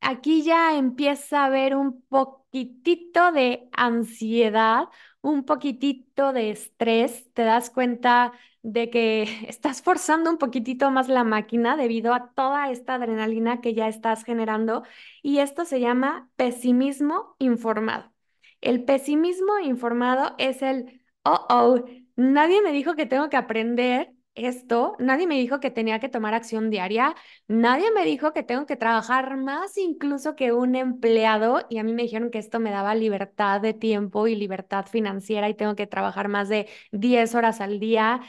aquí 0.00 0.42
ya 0.42 0.76
empieza 0.76 1.42
a 1.42 1.46
haber 1.46 1.76
un 1.76 2.02
poquitito 2.08 3.32
de 3.32 3.68
ansiedad, 3.72 4.88
un 5.22 5.44
poquitito 5.44 6.32
de 6.32 6.50
estrés, 6.50 7.32
te 7.34 7.42
das 7.44 7.70
cuenta 7.70 8.32
de 8.62 8.90
que 8.90 9.22
estás 9.48 9.82
forzando 9.82 10.30
un 10.30 10.38
poquitito 10.38 10.90
más 10.90 11.08
la 11.08 11.24
máquina 11.24 11.76
debido 11.76 12.14
a 12.14 12.32
toda 12.34 12.70
esta 12.70 12.94
adrenalina 12.94 13.60
que 13.60 13.74
ya 13.74 13.88
estás 13.88 14.24
generando 14.24 14.82
y 15.22 15.38
esto 15.38 15.64
se 15.64 15.80
llama 15.80 16.30
pesimismo 16.36 17.36
informado. 17.38 18.12
El 18.60 18.84
pesimismo 18.84 19.58
informado 19.60 20.34
es 20.38 20.62
el, 20.62 21.02
oh, 21.24 21.46
oh, 21.50 21.84
nadie 22.16 22.62
me 22.62 22.72
dijo 22.72 22.94
que 22.94 23.06
tengo 23.06 23.28
que 23.30 23.36
aprender 23.36 24.14
esto, 24.34 24.96
nadie 24.98 25.26
me 25.26 25.34
dijo 25.38 25.60
que 25.60 25.70
tenía 25.70 25.98
que 26.00 26.08
tomar 26.08 26.34
acción 26.34 26.70
diaria, 26.70 27.14
nadie 27.48 27.90
me 27.92 28.04
dijo 28.04 28.32
que 28.32 28.42
tengo 28.42 28.64
que 28.66 28.76
trabajar 28.76 29.36
más 29.36 29.76
incluso 29.76 30.36
que 30.36 30.52
un 30.52 30.74
empleado 30.76 31.66
y 31.68 31.78
a 31.78 31.82
mí 31.84 31.92
me 31.92 32.02
dijeron 32.02 32.30
que 32.30 32.38
esto 32.38 32.60
me 32.60 32.70
daba 32.70 32.94
libertad 32.94 33.60
de 33.60 33.74
tiempo 33.74 34.26
y 34.28 34.34
libertad 34.36 34.86
financiera 34.86 35.48
y 35.48 35.54
tengo 35.54 35.74
que 35.76 35.86
trabajar 35.86 36.28
más 36.28 36.48
de 36.48 36.68
10 36.92 37.34
horas 37.34 37.60
al 37.60 37.80
día. 37.80 38.20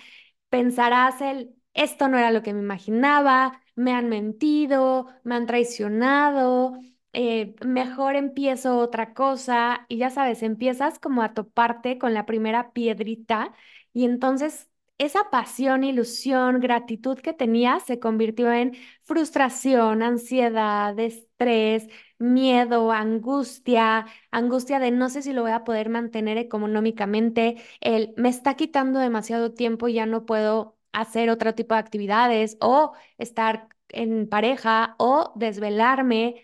Pensarás 0.50 1.22
el, 1.22 1.56
esto 1.74 2.08
no 2.10 2.18
era 2.18 2.32
lo 2.32 2.42
que 2.44 2.54
me 2.54 2.60
imaginaba, 2.62 3.62
me 3.76 3.94
han 3.94 4.10
mentido, 4.10 5.08
me 5.24 5.36
han 5.36 5.46
traicionado. 5.48 6.78
Eh, 7.14 7.56
mejor 7.66 8.16
empiezo 8.16 8.78
otra 8.80 9.14
cosa 9.14 9.86
y 9.90 9.98
ya 9.98 10.10
sabes, 10.10 10.44
empiezas 10.44 11.00
como 11.00 11.24
a 11.24 11.34
toparte 11.34 11.98
con 11.98 12.14
la 12.14 12.26
primera 12.26 12.72
piedrita 12.74 13.54
y 13.94 14.06
entonces 14.06 14.70
esa 15.06 15.30
pasión, 15.32 15.84
ilusión, 15.84 16.60
gratitud 16.60 17.18
que 17.20 17.34
tenía 17.34 17.80
se 17.80 18.00
convirtió 18.00 18.52
en 18.52 18.76
frustración, 19.04 20.04
ansiedad, 20.04 20.98
estrés, 21.00 21.88
miedo, 22.20 22.92
angustia, 22.92 24.06
angustia 24.32 24.80
de 24.80 24.92
no 24.92 25.10
sé 25.10 25.22
si 25.24 25.34
lo 25.34 25.42
voy 25.42 25.52
a 25.52 25.64
poder 25.64 25.90
mantener 25.90 26.38
económicamente, 26.38 27.58
el 27.82 28.14
me 28.18 28.30
está 28.30 28.56
quitando 28.56 29.00
demasiado 29.00 29.54
tiempo 29.54 29.88
y 29.88 29.94
ya 29.94 30.06
no 30.06 30.26
puedo 30.26 30.78
hacer 30.92 31.30
otro 31.30 31.56
tipo 31.56 31.74
de 31.76 31.80
actividades 31.80 32.58
o 32.62 32.94
estar 33.18 33.70
en 33.90 34.28
pareja 34.30 34.96
o 35.00 35.34
desvelarme. 35.36 36.44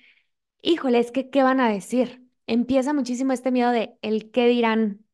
Híjole, 0.62 1.00
es 1.00 1.12
que, 1.12 1.30
¿qué 1.30 1.44
van 1.44 1.60
a 1.62 1.70
decir? 1.70 2.24
Empieza 2.48 2.94
muchísimo 2.94 3.34
este 3.34 3.52
miedo 3.52 3.72
de 3.72 3.98
el 4.02 4.32
qué 4.32 4.48
dirán, 4.48 5.06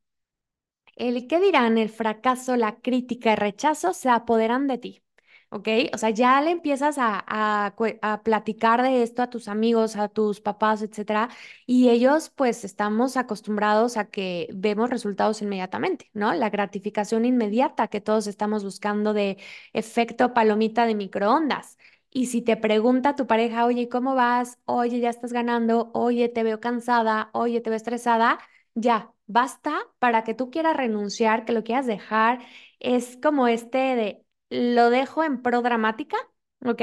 el 0.96 1.26
qué 1.26 1.40
dirán, 1.40 1.78
el 1.78 1.88
fracaso, 1.90 2.56
la 2.56 2.76
crítica, 2.80 3.32
el 3.32 3.38
rechazo 3.38 3.92
se 3.94 4.08
apoderan 4.10 4.66
de 4.66 4.78
ti. 4.78 5.04
¿ok? 5.50 5.68
O 5.94 5.98
sea, 5.98 6.10
ya 6.10 6.40
le 6.42 6.50
empiezas 6.50 6.98
a, 6.98 7.24
a, 7.26 8.22
platicar 8.24 8.82
de 8.82 9.02
esto 9.04 9.22
a 9.22 9.30
tus 9.30 9.46
amigos, 9.48 9.96
a 9.96 10.08
tus 10.08 10.40
papás, 10.40 10.82
etcétera, 10.82 11.28
y 11.66 11.90
ellos 11.90 12.30
pues 12.34 12.64
estamos 12.64 13.16
acostumbrados 13.16 13.96
a 13.96 14.06
que 14.10 14.48
vemos 14.52 14.90
resultados 14.90 15.42
inmediatamente, 15.42 16.10
¿no? 16.12 16.32
La 16.34 16.50
gratificación 16.50 17.24
inmediata 17.24 17.86
que 17.88 18.00
todos 18.00 18.26
estamos 18.26 18.64
buscando 18.64 19.12
de 19.12 19.38
efecto 19.72 20.34
palomita 20.34 20.86
de 20.86 20.94
microondas. 20.96 21.78
Y 22.10 22.26
si 22.26 22.42
te 22.42 22.56
pregunta 22.56 23.16
tu 23.16 23.26
pareja, 23.26 23.64
oye, 23.66 23.88
¿cómo 23.88 24.14
vas? 24.14 24.58
Oye, 24.66 25.00
ya 25.00 25.10
estás 25.10 25.32
ganando, 25.32 25.90
oye, 25.94 26.28
te 26.28 26.42
veo 26.44 26.60
cansada, 26.60 27.30
oye, 27.32 27.60
te 27.60 27.70
veo 27.70 27.76
estresada, 27.76 28.38
ya, 28.74 29.12
basta 29.26 29.78
para 29.98 30.24
que 30.24 30.34
tú 30.34 30.50
quieras 30.50 30.76
renunciar, 30.76 31.44
que 31.44 31.52
lo 31.52 31.64
quieras 31.64 31.86
dejar. 31.86 32.40
Es 32.80 33.18
como 33.22 33.48
este 33.48 33.78
de, 33.78 34.24
lo 34.50 34.90
dejo 34.90 35.24
en 35.24 35.42
pro 35.42 35.62
dramática, 35.62 36.16
¿ok? 36.64 36.82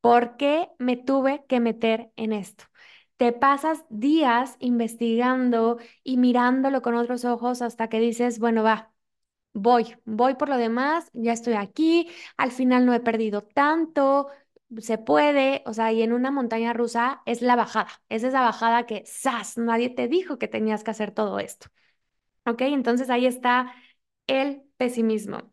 Porque 0.00 0.68
me 0.78 0.96
tuve 0.96 1.44
que 1.48 1.60
meter 1.60 2.10
en 2.16 2.32
esto. 2.32 2.64
Te 3.16 3.32
pasas 3.32 3.84
días 3.88 4.56
investigando 4.58 5.78
y 6.02 6.16
mirándolo 6.16 6.82
con 6.82 6.94
otros 6.96 7.24
ojos 7.24 7.62
hasta 7.62 7.88
que 7.88 8.00
dices, 8.00 8.38
bueno, 8.38 8.62
va, 8.64 8.92
voy, 9.52 9.96
voy 10.04 10.34
por 10.34 10.48
lo 10.48 10.56
demás, 10.56 11.10
ya 11.12 11.32
estoy 11.32 11.54
aquí, 11.54 12.10
al 12.36 12.50
final 12.52 12.86
no 12.86 12.94
he 12.94 13.00
perdido 13.00 13.42
tanto, 13.42 14.28
se 14.80 14.98
puede, 14.98 15.62
o 15.66 15.74
sea, 15.74 15.92
y 15.92 16.02
en 16.02 16.12
una 16.12 16.30
montaña 16.30 16.72
rusa 16.72 17.22
es 17.26 17.42
la 17.42 17.56
bajada, 17.56 17.90
es 18.08 18.24
esa 18.24 18.40
bajada 18.42 18.86
que, 18.86 19.04
¡zas! 19.06 19.58
Nadie 19.58 19.90
te 19.90 20.08
dijo 20.08 20.38
que 20.38 20.48
tenías 20.48 20.84
que 20.84 20.90
hacer 20.92 21.10
todo 21.12 21.38
esto. 21.38 21.68
¿Ok? 22.46 22.62
Entonces 22.62 23.10
ahí 23.10 23.26
está 23.26 23.74
el 24.26 24.62
pesimismo. 24.76 25.52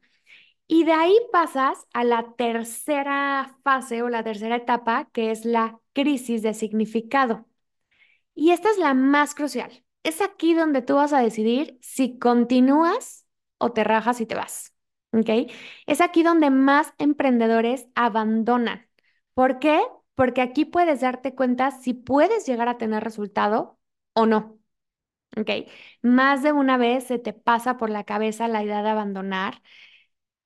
Y 0.68 0.86
de 0.86 0.94
ahí 0.94 1.18
pasas 1.32 1.88
a 1.94 2.04
la 2.06 2.34
tercera 2.38 3.58
fase 3.64 4.04
o 4.04 4.10
la 4.10 4.24
tercera 4.24 4.56
etapa, 4.58 5.10
que 5.14 5.32
es 5.32 5.46
la 5.46 5.80
crisis 5.94 6.42
de 6.44 6.54
significado. 6.54 7.46
Y 8.36 8.52
esta 8.52 8.70
es 8.72 8.78
la 8.78 8.94
más 8.94 9.36
crucial. 9.36 9.84
Es 10.04 10.22
aquí 10.22 10.54
donde 10.54 10.82
tú 10.82 10.96
vas 10.96 11.14
a 11.14 11.20
decidir 11.22 11.78
si 11.82 12.18
continúas 12.20 13.28
o 13.58 13.72
te 13.74 13.84
rajas 13.84 14.22
y 14.22 14.26
te 14.26 14.36
vas. 14.36 14.74
¿Ok? 15.14 15.52
Es 15.88 16.02
aquí 16.02 16.24
donde 16.24 16.50
más 16.50 16.94
emprendedores 16.98 17.88
abandonan. 17.96 18.88
¿Por 19.34 19.60
qué? 19.60 19.80
Porque 20.16 20.42
aquí 20.42 20.66
puedes 20.66 21.02
darte 21.02 21.36
cuenta 21.36 21.72
si 21.72 21.94
puedes 21.94 22.46
llegar 22.46 22.68
a 22.68 22.78
tener 22.78 23.04
resultado 23.04 23.80
o 24.14 24.26
no. 24.26 24.60
¿ok? 25.38 25.50
Más 26.02 26.44
de 26.44 26.52
una 26.54 26.78
vez 26.78 27.06
se 27.08 27.20
te 27.20 27.34
pasa 27.34 27.78
por 27.78 27.90
la 27.90 28.04
cabeza 28.06 28.48
la 28.48 28.64
idea 28.64 28.84
de 28.84 28.90
abandonar. 28.90 29.62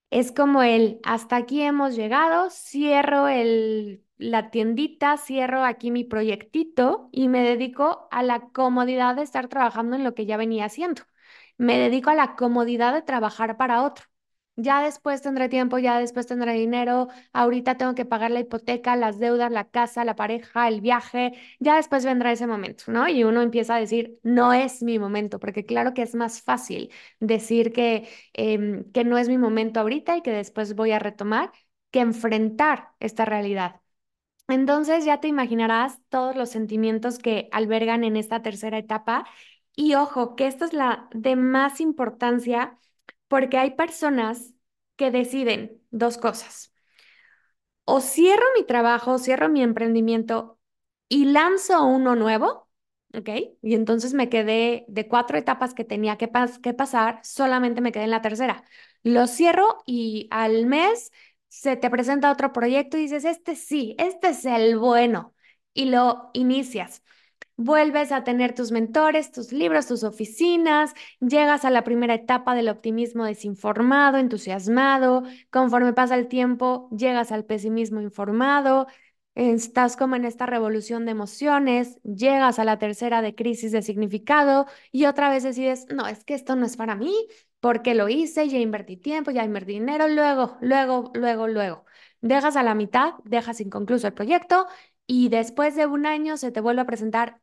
Es 0.09 0.31
como 0.31 0.63
el, 0.63 0.99
hasta 1.03 1.35
aquí 1.37 1.61
hemos 1.61 1.95
llegado, 1.95 2.49
cierro 2.49 3.27
el, 3.27 4.03
la 4.17 4.49
tiendita, 4.51 5.17
cierro 5.17 5.63
aquí 5.65 5.91
mi 5.91 6.03
proyectito 6.05 7.09
y 7.11 7.27
me 7.27 7.43
dedico 7.43 8.07
a 8.11 8.23
la 8.23 8.41
comodidad 8.51 9.15
de 9.15 9.23
estar 9.23 9.47
trabajando 9.49 9.95
en 9.97 10.03
lo 10.03 10.13
que 10.15 10.25
ya 10.25 10.37
venía 10.37 10.65
haciendo. 10.65 11.03
Me 11.57 11.77
dedico 11.79 12.09
a 12.11 12.15
la 12.15 12.35
comodidad 12.35 12.93
de 12.93 13.01
trabajar 13.01 13.57
para 13.57 13.83
otro. 13.83 14.05
Ya 14.57 14.81
después 14.81 15.21
tendré 15.21 15.49
tiempo, 15.49 15.77
ya 15.79 15.99
después 15.99 16.27
tendré 16.27 16.53
dinero, 16.53 17.09
ahorita 17.33 17.75
tengo 17.75 17.93
que 17.93 18.05
pagar 18.05 18.31
la 18.31 18.39
hipoteca, 18.39 18.95
las 18.95 19.19
deudas, 19.19 19.51
la 19.51 19.65
casa, 19.69 20.05
la 20.05 20.15
pareja, 20.15 20.69
el 20.69 20.79
viaje, 20.79 21.33
ya 21.59 21.75
después 21.75 22.05
vendrá 22.05 22.31
ese 22.31 22.47
momento, 22.47 22.85
¿no? 22.87 23.09
Y 23.09 23.25
uno 23.25 23.41
empieza 23.41 23.75
a 23.75 23.79
decir, 23.79 24.17
no 24.23 24.53
es 24.53 24.81
mi 24.81 24.97
momento, 24.97 25.39
porque 25.39 25.65
claro 25.65 25.93
que 25.93 26.03
es 26.03 26.15
más 26.15 26.41
fácil 26.41 26.89
decir 27.19 27.73
que, 27.73 28.07
em, 28.33 28.89
que 28.93 29.03
no 29.03 29.17
es 29.17 29.27
mi 29.27 29.37
momento 29.37 29.81
ahorita 29.81 30.15
y 30.15 30.21
que 30.21 30.31
después 30.31 30.73
voy 30.75 30.91
a 30.91 30.99
retomar 30.99 31.51
que 31.91 31.99
enfrentar 31.99 32.93
esta 33.01 33.25
realidad. 33.25 33.81
Entonces 34.47 35.05
ya 35.05 35.19
te 35.19 35.27
imaginarás 35.27 35.99
todos 36.09 36.35
los 36.35 36.49
sentimientos 36.49 37.17
que 37.19 37.49
albergan 37.51 38.03
en 38.03 38.15
esta 38.17 38.41
tercera 38.43 38.77
etapa. 38.77 39.25
Y 39.75 39.95
ojo, 39.95 40.35
que 40.35 40.47
esta 40.47 40.65
es 40.65 40.73
la 40.73 41.09
de 41.13 41.35
más 41.35 41.81
importancia 41.81 42.77
porque 43.27 43.57
hay 43.57 43.71
personas 43.75 44.53
que 44.95 45.11
deciden 45.11 45.81
dos 45.91 46.17
cosas. 46.17 46.73
O 47.85 48.01
cierro 48.01 48.43
mi 48.57 48.65
trabajo, 48.65 49.17
cierro 49.19 49.49
mi 49.49 49.61
emprendimiento 49.61 50.59
y 51.07 51.25
lanzo 51.25 51.85
uno 51.85 52.15
nuevo, 52.15 52.67
¿ok? 53.13 53.29
Y 53.61 53.75
entonces 53.75 54.13
me 54.13 54.29
quedé 54.29 54.85
de 54.87 55.07
cuatro 55.07 55.37
etapas 55.37 55.73
que 55.75 55.83
tenía 55.85 56.17
que, 56.17 56.31
que 56.63 56.73
pasar, 56.73 57.19
solamente 57.23 57.81
me 57.81 57.91
quedé 57.91 58.05
en 58.05 58.11
la 58.11 58.21
tercera. 58.21 58.63
Lo 59.03 59.27
cierro 59.27 59.83
y 59.85 60.27
al 60.31 60.65
mes 60.65 61.11
se 61.47 61.77
te 61.77 61.89
presenta 61.91 62.31
otro 62.31 62.51
proyecto 62.53 62.97
y 62.97 63.01
dices, 63.01 63.23
este 63.25 63.55
sí, 63.55 63.95
este 63.99 64.29
es 64.29 64.45
el 64.45 64.77
bueno, 64.79 65.33
y 65.73 65.85
lo 65.85 66.31
inicias. 66.33 67.03
Vuelves 67.57 68.11
a 68.11 68.23
tener 68.23 68.53
tus 68.53 68.71
mentores, 68.71 69.31
tus 69.31 69.51
libros, 69.51 69.87
tus 69.87 70.03
oficinas, 70.03 70.93
llegas 71.19 71.65
a 71.65 71.69
la 71.69 71.83
primera 71.83 72.13
etapa 72.13 72.55
del 72.55 72.69
optimismo 72.69 73.25
desinformado, 73.25 74.17
entusiasmado, 74.17 75.23
conforme 75.49 75.93
pasa 75.93 76.15
el 76.15 76.27
tiempo, 76.27 76.89
llegas 76.95 77.31
al 77.31 77.45
pesimismo 77.45 78.01
informado, 78.01 78.87
estás 79.35 79.97
como 79.97 80.15
en 80.15 80.25
esta 80.25 80.45
revolución 80.45 81.05
de 81.05 81.11
emociones, 81.11 81.99
llegas 82.03 82.59
a 82.59 82.65
la 82.65 82.79
tercera 82.79 83.21
de 83.21 83.35
crisis 83.35 83.71
de 83.71 83.81
significado 83.81 84.65
y 84.91 85.05
otra 85.05 85.29
vez 85.29 85.43
decides, 85.43 85.87
no, 85.93 86.07
es 86.07 86.23
que 86.23 86.33
esto 86.33 86.55
no 86.55 86.65
es 86.65 86.77
para 86.77 86.95
mí, 86.95 87.13
porque 87.59 87.95
lo 87.95 88.09
hice, 88.09 88.47
ya 88.47 88.59
invertí 88.59 88.97
tiempo, 88.97 89.31
ya 89.31 89.43
invertí 89.43 89.73
dinero, 89.73 90.07
luego, 90.07 90.57
luego, 90.61 91.11
luego, 91.15 91.47
luego. 91.47 91.85
Dejas 92.21 92.55
a 92.55 92.63
la 92.63 92.75
mitad, 92.75 93.13
dejas 93.23 93.59
inconcluso 93.61 94.07
el 94.07 94.13
proyecto 94.13 94.67
y 95.07 95.29
después 95.29 95.75
de 95.75 95.85
un 95.85 96.05
año 96.05 96.37
se 96.37 96.51
te 96.51 96.61
vuelve 96.61 96.81
a 96.81 96.85
presentar 96.85 97.41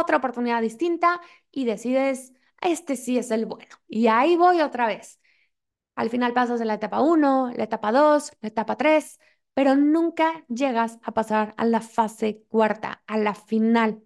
otra 0.00 0.18
oportunidad 0.18 0.60
distinta 0.62 1.20
y 1.50 1.64
decides, 1.64 2.32
este 2.60 2.96
sí 2.96 3.18
es 3.18 3.30
el 3.30 3.46
bueno. 3.46 3.76
Y 3.88 4.08
ahí 4.08 4.36
voy 4.36 4.60
otra 4.60 4.86
vez. 4.86 5.20
Al 5.96 6.10
final 6.10 6.32
pasas 6.32 6.58
de 6.58 6.64
la 6.66 6.74
etapa 6.74 7.00
1, 7.00 7.52
la 7.56 7.64
etapa 7.64 7.92
2, 7.92 8.32
la 8.40 8.48
etapa 8.48 8.76
3, 8.76 9.20
pero 9.54 9.76
nunca 9.76 10.44
llegas 10.48 10.98
a 11.02 11.12
pasar 11.12 11.54
a 11.56 11.64
la 11.66 11.80
fase 11.80 12.44
cuarta, 12.48 13.02
a 13.06 13.18
la 13.18 13.34
final. 13.34 14.02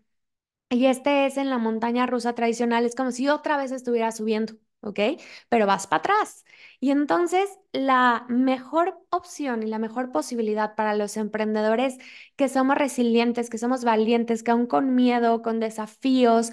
Y 0.70 0.86
este 0.86 1.26
es 1.26 1.36
en 1.38 1.50
la 1.50 1.58
montaña 1.58 2.06
rusa 2.06 2.34
tradicional, 2.34 2.86
es 2.86 2.94
como 2.96 3.12
si 3.12 3.28
otra 3.28 3.56
vez 3.58 3.72
estuviera 3.72 4.12
subiendo. 4.12 4.54
¿Ok? 4.80 5.00
Pero 5.48 5.66
vas 5.66 5.86
para 5.86 5.98
atrás. 6.00 6.44
Y 6.80 6.90
entonces 6.90 7.48
la 7.72 8.24
mejor 8.28 8.98
opción 9.10 9.62
y 9.62 9.66
la 9.66 9.78
mejor 9.78 10.12
posibilidad 10.12 10.74
para 10.74 10.94
los 10.94 11.16
emprendedores 11.16 11.98
que 12.36 12.48
somos 12.48 12.76
resilientes, 12.76 13.50
que 13.50 13.58
somos 13.58 13.84
valientes, 13.84 14.42
que 14.42 14.50
aún 14.52 14.66
con 14.66 14.94
miedo, 14.94 15.42
con 15.42 15.60
desafíos, 15.60 16.52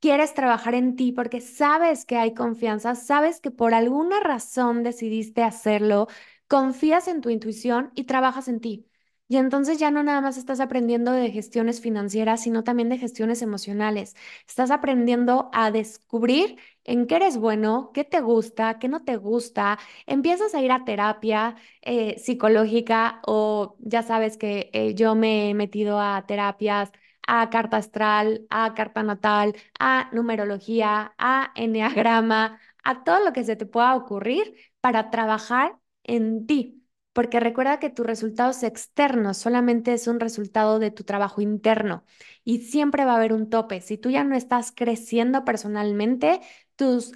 quieres 0.00 0.34
trabajar 0.34 0.74
en 0.74 0.96
ti 0.96 1.12
porque 1.12 1.40
sabes 1.40 2.04
que 2.04 2.16
hay 2.16 2.34
confianza, 2.34 2.94
sabes 2.94 3.40
que 3.40 3.50
por 3.50 3.74
alguna 3.74 4.20
razón 4.20 4.82
decidiste 4.82 5.42
hacerlo, 5.42 6.08
confías 6.48 7.08
en 7.08 7.20
tu 7.20 7.30
intuición 7.30 7.90
y 7.94 8.04
trabajas 8.04 8.48
en 8.48 8.60
ti. 8.60 8.86
Y 9.26 9.38
entonces 9.38 9.78
ya 9.78 9.90
no 9.90 10.02
nada 10.02 10.20
más 10.20 10.36
estás 10.36 10.60
aprendiendo 10.60 11.10
de 11.12 11.30
gestiones 11.30 11.80
financieras, 11.80 12.42
sino 12.42 12.62
también 12.62 12.90
de 12.90 12.98
gestiones 12.98 13.40
emocionales. 13.42 14.14
Estás 14.46 14.70
aprendiendo 14.70 15.48
a 15.54 15.70
descubrir 15.70 16.58
en 16.84 17.06
qué 17.06 17.16
eres 17.16 17.36
bueno, 17.38 17.90
qué 17.94 18.04
te 18.04 18.20
gusta, 18.20 18.78
qué 18.78 18.88
no 18.88 19.04
te 19.04 19.16
gusta. 19.16 19.78
Empiezas 20.06 20.54
a 20.54 20.60
ir 20.62 20.72
a 20.72 20.84
terapia 20.84 21.56
eh, 21.82 22.18
psicológica 22.18 23.20
o 23.26 23.76
ya 23.80 24.02
sabes 24.02 24.36
que 24.36 24.70
eh, 24.72 24.94
yo 24.94 25.14
me 25.14 25.50
he 25.50 25.54
metido 25.54 26.00
a 26.00 26.24
terapias, 26.26 26.90
a 27.26 27.48
carta 27.50 27.78
astral, 27.78 28.46
a 28.50 28.74
carta 28.74 29.02
natal, 29.02 29.54
a 29.78 30.10
numerología, 30.12 31.14
a 31.18 31.52
enneagrama, 31.56 32.60
a 32.84 33.04
todo 33.04 33.24
lo 33.24 33.32
que 33.32 33.44
se 33.44 33.56
te 33.56 33.66
pueda 33.66 33.94
ocurrir 33.96 34.54
para 34.80 35.10
trabajar 35.10 35.78
en 36.04 36.46
ti 36.46 36.80
porque 37.12 37.38
recuerda 37.38 37.78
que 37.78 37.90
tus 37.90 38.04
resultados 38.04 38.64
externos 38.64 39.36
solamente 39.38 39.92
es 39.92 40.08
un 40.08 40.18
resultado 40.18 40.80
de 40.80 40.90
tu 40.90 41.04
trabajo 41.04 41.40
interno 41.40 42.04
y 42.44 42.58
siempre 42.62 43.04
va 43.04 43.12
a 43.12 43.16
haber 43.16 43.32
un 43.32 43.48
tope. 43.50 43.80
Si 43.80 43.96
tú 43.98 44.10
ya 44.10 44.24
no 44.24 44.34
estás 44.34 44.72
creciendo 44.72 45.44
personalmente, 45.44 46.40
tus, 46.76 47.12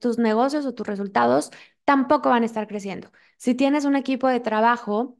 tus 0.00 0.18
negocios 0.18 0.66
o 0.66 0.74
tus 0.74 0.86
resultados 0.86 1.50
tampoco 1.84 2.30
van 2.30 2.42
a 2.42 2.46
estar 2.46 2.66
creciendo. 2.66 3.10
Si 3.36 3.54
tienes 3.54 3.84
un 3.84 3.96
equipo 3.96 4.28
de 4.28 4.40
trabajo, 4.40 5.18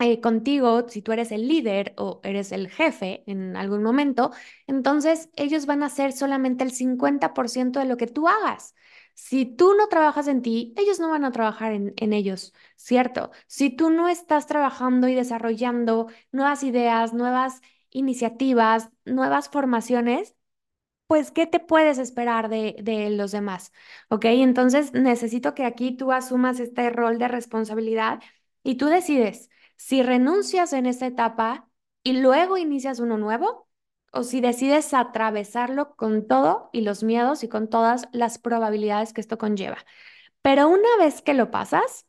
eh, 0.00 0.20
contigo, 0.20 0.88
si 0.88 1.02
tú 1.02 1.12
eres 1.12 1.30
el 1.32 1.48
líder 1.48 1.94
o 1.96 2.20
eres 2.24 2.52
el 2.52 2.68
jefe 2.68 3.22
en 3.26 3.56
algún 3.56 3.82
momento, 3.82 4.32
entonces 4.66 5.30
ellos 5.36 5.66
van 5.66 5.82
a 5.82 5.86
hacer 5.86 6.12
solamente 6.12 6.64
el 6.64 6.72
50% 6.72 7.78
de 7.78 7.86
lo 7.86 7.96
que 7.96 8.06
tú 8.08 8.28
hagas. 8.28 8.74
Si 9.14 9.46
tú 9.46 9.74
no 9.74 9.88
trabajas 9.88 10.26
en 10.28 10.42
ti, 10.42 10.74
ellos 10.76 10.98
no 11.00 11.10
van 11.10 11.24
a 11.24 11.32
trabajar 11.32 11.72
en, 11.72 11.94
en, 11.96 12.12
ellos, 12.12 12.52
¿cierto? 12.76 13.30
Si 13.46 13.70
tú 13.70 13.90
no 13.90 14.08
estás 14.08 14.46
trabajando 14.48 15.06
y 15.08 15.14
desarrollando 15.14 16.08
nuevas 16.32 16.64
ideas, 16.64 17.14
nuevas 17.14 17.60
iniciativas, 17.90 18.90
nuevas 19.04 19.48
formaciones, 19.48 20.34
pues, 21.06 21.30
¿qué 21.30 21.46
te 21.46 21.60
puedes 21.60 21.98
esperar 21.98 22.48
de, 22.48 22.76
de 22.82 23.10
los 23.10 23.32
demás? 23.32 23.72
¿Ok? 24.08 24.24
Entonces, 24.26 24.92
necesito 24.92 25.54
que 25.54 25.64
aquí 25.64 25.96
tú 25.96 26.12
asumas 26.12 26.60
este 26.60 26.90
rol 26.90 27.18
de 27.18 27.28
responsabilidad 27.28 28.20
y 28.62 28.76
tú 28.76 28.86
decides 28.86 29.50
si 29.76 30.02
renuncias 30.02 30.72
en 30.72 30.86
esta 30.86 31.06
etapa 31.06 31.68
y 32.02 32.14
luego 32.20 32.56
inicias 32.58 33.00
uno 33.00 33.18
nuevo 33.18 33.68
o 34.12 34.22
si 34.22 34.40
decides 34.40 34.94
atravesarlo 34.94 35.96
con 35.96 36.26
todo 36.26 36.70
y 36.72 36.82
los 36.82 37.02
miedos 37.02 37.42
y 37.42 37.48
con 37.48 37.68
todas 37.68 38.08
las 38.12 38.38
probabilidades 38.38 39.12
que 39.12 39.20
esto 39.20 39.38
conlleva. 39.38 39.78
Pero 40.42 40.68
una 40.68 40.88
vez 40.98 41.22
que 41.22 41.34
lo 41.34 41.50
pasas, 41.50 42.06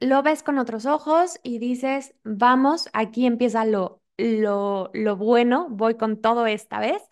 lo 0.00 0.22
ves 0.22 0.42
con 0.42 0.58
otros 0.58 0.86
ojos 0.86 1.40
y 1.42 1.58
dices, 1.58 2.14
vamos, 2.24 2.88
aquí 2.92 3.26
empieza 3.26 3.64
lo, 3.64 4.02
lo, 4.16 4.90
lo 4.94 5.16
bueno, 5.16 5.68
voy 5.70 5.96
con 5.96 6.20
todo 6.20 6.46
esta 6.46 6.78
vez. 6.80 7.02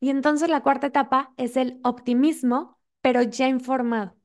Y 0.00 0.10
entonces 0.10 0.48
la 0.48 0.62
cuarta 0.62 0.88
etapa 0.88 1.32
es 1.36 1.56
el 1.56 1.80
optimismo, 1.84 2.78
pero 3.00 3.22
ya 3.22 3.48
informado. 3.48 4.16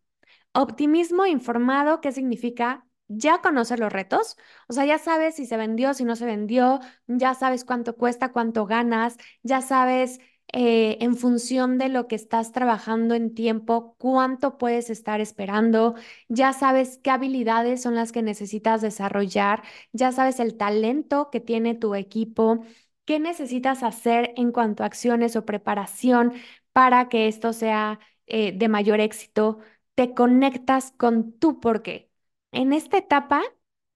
Optimismo 0.54 1.26
informado, 1.26 2.02
¿qué 2.02 2.12
significa? 2.12 2.86
ya 3.12 3.42
conoces 3.42 3.80
los 3.80 3.92
retos, 3.92 4.38
o 4.68 4.74
sea, 4.74 4.86
ya 4.86 5.00
sabes 5.00 5.36
si 5.36 5.46
se 5.48 5.58
vendió, 5.58 5.96
si 5.96 6.04
no 6.06 6.16
se 6.16 6.26
vendió, 6.26 6.80
ya 7.08 7.34
sabes 7.34 7.66
cuánto 7.66 7.96
cuesta, 7.96 8.32
cuánto 8.32 8.68
ganas, 8.68 9.18
ya 9.42 9.62
sabes 9.62 10.20
eh, 10.54 10.98
en 11.02 11.16
función 11.18 11.78
de 11.80 11.90
lo 11.90 12.08
que 12.08 12.16
estás 12.16 12.52
trabajando 12.52 13.16
en 13.16 13.34
tiempo, 13.34 13.96
cuánto 13.98 14.58
puedes 14.60 14.92
estar 14.92 15.22
esperando, 15.22 15.96
ya 16.28 16.54
sabes 16.54 17.00
qué 17.04 17.10
habilidades 17.12 17.82
son 17.82 17.96
las 17.96 18.12
que 18.12 18.22
necesitas 18.22 18.82
desarrollar, 18.82 19.64
ya 19.92 20.12
sabes 20.12 20.40
el 20.40 20.56
talento 20.58 21.30
que 21.32 21.40
tiene 21.40 21.74
tu 21.76 21.96
equipo, 21.96 22.64
qué 23.10 23.20
necesitas 23.20 23.82
hacer 23.82 24.34
en 24.38 24.52
cuanto 24.52 24.84
a 24.84 24.86
acciones 24.86 25.36
o 25.36 25.44
preparación 25.44 26.34
para 26.74 27.10
que 27.10 27.28
esto 27.28 27.54
sea 27.54 28.00
eh, 28.28 28.52
de 28.54 28.68
mayor 28.70 29.00
éxito, 29.00 29.58
te 29.96 30.14
conectas 30.14 30.94
con 30.96 31.34
tu 31.34 31.60
porqué 31.60 32.12
en 32.52 32.72
esta 32.72 33.00
etapa, 33.00 33.42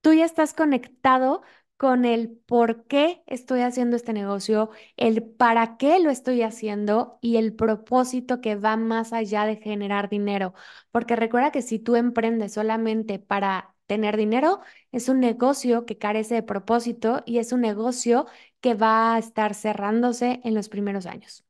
tú 0.00 0.14
ya 0.14 0.24
estás 0.24 0.52
conectado 0.52 1.42
con 1.76 2.04
el 2.04 2.28
por 2.30 2.86
qué 2.88 3.22
estoy 3.28 3.60
haciendo 3.60 3.94
este 3.94 4.12
negocio, 4.12 4.70
el 4.96 5.22
para 5.22 5.76
qué 5.76 6.00
lo 6.00 6.10
estoy 6.10 6.42
haciendo 6.42 7.18
y 7.20 7.36
el 7.36 7.54
propósito 7.54 8.40
que 8.40 8.56
va 8.56 8.76
más 8.76 9.12
allá 9.12 9.46
de 9.46 9.56
generar 9.56 10.08
dinero. 10.08 10.54
Porque 10.90 11.14
recuerda 11.14 11.52
que 11.52 11.62
si 11.62 11.78
tú 11.78 11.94
emprendes 11.94 12.54
solamente 12.54 13.20
para 13.20 13.74
tener 13.86 14.16
dinero, 14.16 14.60
es 14.92 15.08
un 15.08 15.20
negocio 15.20 15.84
que 15.86 15.98
carece 15.98 16.34
de 16.36 16.42
propósito 16.42 17.22
y 17.26 17.38
es 17.38 17.52
un 17.52 17.60
negocio 17.60 18.26
que 18.64 18.74
va 18.74 19.14
a 19.16 19.20
estar 19.20 19.54
cerrándose 19.54 20.40
en 20.44 20.54
los 20.54 20.68
primeros 20.70 21.06
años. 21.06 21.44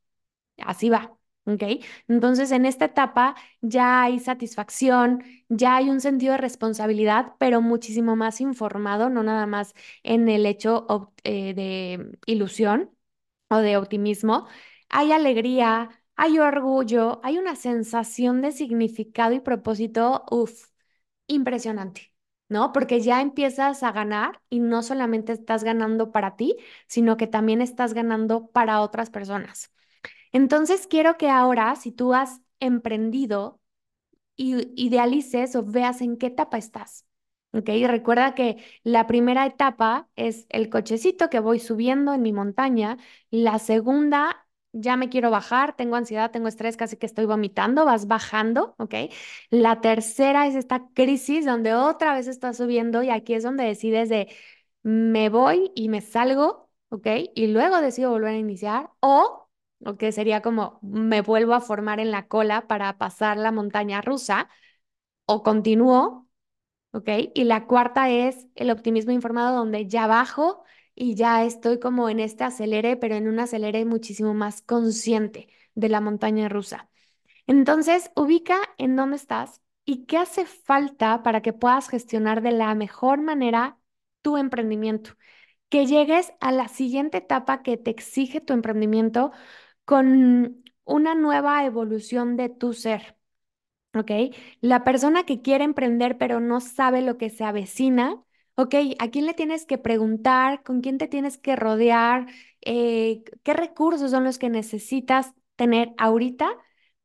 Así 0.59 0.91
va. 0.91 1.17
¿ok? 1.47 1.63
Entonces, 2.09 2.53
en 2.53 2.67
esta 2.67 2.87
etapa 2.87 3.35
ya 3.61 4.03
hay 4.03 4.19
satisfacción, 4.21 5.23
ya 5.49 5.77
hay 5.77 5.91
un 5.91 6.01
sentido 6.01 6.33
de 6.33 6.39
responsabilidad, 6.39 7.35
pero 7.39 7.61
muchísimo 7.63 8.17
más 8.17 8.41
informado, 8.41 9.11
no 9.11 9.23
nada 9.23 9.47
más 9.47 9.75
en 10.03 10.29
el 10.29 10.47
hecho 10.47 11.13
eh, 11.25 11.55
de 11.55 12.19
ilusión 12.27 12.91
o 13.51 13.59
de 13.59 13.77
optimismo. 13.77 14.49
Hay 14.89 15.13
alegría, 15.13 15.91
hay 16.17 16.39
orgullo, 16.39 17.21
hay 17.25 17.39
una 17.39 17.57
sensación 17.57 18.43
de 18.43 18.53
significado 18.53 19.35
y 19.35 19.41
propósito, 19.41 20.25
uff, 20.31 20.69
impresionante. 21.29 22.14
¿No? 22.55 22.73
Porque 22.73 23.01
ya 23.01 23.21
empiezas 23.21 23.83
a 23.83 23.93
ganar 23.93 24.41
y 24.49 24.61
no 24.61 24.83
solamente 24.85 25.33
estás 25.33 25.65
ganando 25.65 26.13
para 26.13 26.37
ti, 26.37 26.57
sino 26.87 27.17
que 27.17 27.27
también 27.27 27.61
estás 27.61 27.95
ganando 27.95 28.47
para 28.49 28.81
otras 28.81 29.11
personas. 29.11 29.73
Entonces 30.33 30.87
quiero 30.89 31.17
que 31.19 31.31
ahora, 31.31 31.77
si 31.77 31.93
tú 31.93 32.15
has 32.15 32.41
emprendido, 32.61 33.61
idealices 34.37 35.57
o 35.57 35.65
veas 35.65 36.01
en 36.01 36.17
qué 36.17 36.27
etapa 36.27 36.59
estás. 36.59 37.07
¿Ok? 37.53 37.69
recuerda 37.87 38.35
que 38.35 38.57
la 38.83 39.07
primera 39.07 39.47
etapa 39.47 40.09
es 40.17 40.47
el 40.51 40.69
cochecito 40.71 41.31
que 41.31 41.39
voy 41.39 41.61
subiendo 41.61 42.13
en 42.13 42.23
mi 42.23 42.33
montaña. 42.33 42.99
La 43.31 43.61
segunda, 43.61 44.44
ya 44.75 44.97
me 44.97 45.09
quiero 45.09 45.31
bajar, 45.31 45.77
tengo 45.77 45.97
ansiedad, 45.97 46.31
tengo 46.31 46.49
estrés, 46.49 46.77
casi 46.77 46.97
que 46.97 47.07
estoy 47.07 47.27
vomitando, 47.27 47.85
vas 47.85 48.07
bajando, 48.07 48.75
¿ok? 48.79 48.95
La 49.51 49.81
tercera 49.81 50.47
es 50.47 50.55
esta 50.57 50.89
crisis 50.95 51.47
donde 51.47 51.75
otra 51.75 52.15
vez 52.15 52.27
estás 52.27 52.57
subiendo 52.59 53.03
y 53.03 53.11
aquí 53.11 53.35
es 53.35 53.43
donde 53.45 53.65
decides 53.65 54.09
de 54.09 54.29
me 54.83 55.29
voy 55.31 55.73
y 55.75 55.89
me 55.89 56.01
salgo, 56.01 56.71
¿ok? 56.91 57.07
Y 57.35 57.47
luego 57.49 57.81
decido 57.81 58.11
volver 58.11 58.35
a 58.35 58.39
iniciar 58.39 58.91
o 59.01 59.49
¿ok? 59.87 60.05
Sería 60.13 60.41
como 60.43 60.79
me 60.83 61.21
vuelvo 61.23 61.55
a 61.55 61.61
formar 61.61 62.01
en 62.01 62.11
la 62.11 62.27
cola 62.29 62.67
para 62.67 62.99
pasar 62.99 63.37
la 63.37 63.53
montaña 63.53 64.01
rusa 64.01 64.49
o 65.27 65.43
continúo, 65.43 66.29
¿ok? 66.93 67.09
Y 67.35 67.45
la 67.45 67.67
cuarta 67.67 68.11
es 68.11 68.47
el 68.57 68.71
optimismo 68.71 69.13
informado 69.13 69.57
donde 69.59 69.87
ya 69.89 70.07
bajo 70.07 70.65
y 70.95 71.15
ya 71.17 71.45
estoy 71.45 71.81
como 71.81 72.09
en 72.09 72.21
este 72.21 72.45
acelere, 72.45 72.97
pero 72.97 73.15
en 73.17 73.29
un 73.29 73.41
acelere 73.41 73.85
muchísimo 73.85 74.35
más 74.35 74.63
consciente 74.63 75.49
de 75.75 75.89
la 75.89 76.01
montaña 76.01 76.49
rusa. 76.49 76.89
Entonces, 77.47 78.11
ubica 78.17 78.59
en 78.79 78.97
dónde 78.97 79.17
estás 79.17 79.63
y 79.85 80.07
qué 80.07 80.19
hace 80.19 80.47
falta 80.47 81.23
para 81.23 81.43
que 81.43 81.53
puedas 81.53 81.89
gestionar 81.89 82.43
de 82.43 82.53
la 82.53 82.75
mejor 82.75 83.21
manera 83.23 83.79
tu 84.23 84.37
emprendimiento. 84.37 85.13
Que 85.69 85.87
llegues 85.87 86.33
a 86.41 86.53
la 86.53 86.69
siguiente 86.69 87.19
etapa 87.19 87.63
que 87.63 87.77
te 87.77 87.91
exige 87.91 88.41
tu 88.41 88.53
emprendimiento 88.53 89.33
con 89.85 90.65
una 90.85 91.15
nueva 91.15 91.65
evolución 91.65 92.37
de 92.37 92.49
tu 92.49 92.73
ser. 92.75 93.17
¿Ok? 93.95 94.11
La 94.61 94.85
persona 94.85 95.25
que 95.25 95.41
quiere 95.43 95.65
emprender 95.65 96.19
pero 96.19 96.41
no 96.41 96.61
sabe 96.61 97.01
lo 97.03 97.17
que 97.19 97.31
se 97.31 97.45
avecina, 97.45 98.23
¿ok? 98.57 98.75
¿A 98.99 99.11
quién 99.11 99.27
le 99.27 99.35
tienes 99.35 99.67
que 99.67 99.79
preguntar? 99.79 100.63
¿Con 100.63 100.81
quién 100.81 100.99
te 100.99 101.09
tienes 101.09 101.39
que 101.39 101.57
rodear? 101.57 102.27
Eh, 102.63 103.25
¿qué 103.43 103.55
recursos 103.55 104.11
son 104.11 104.25
los 104.25 104.39
que 104.39 104.51
necesitas 104.51 105.33
tener 105.57 105.93
ahorita 105.99 106.49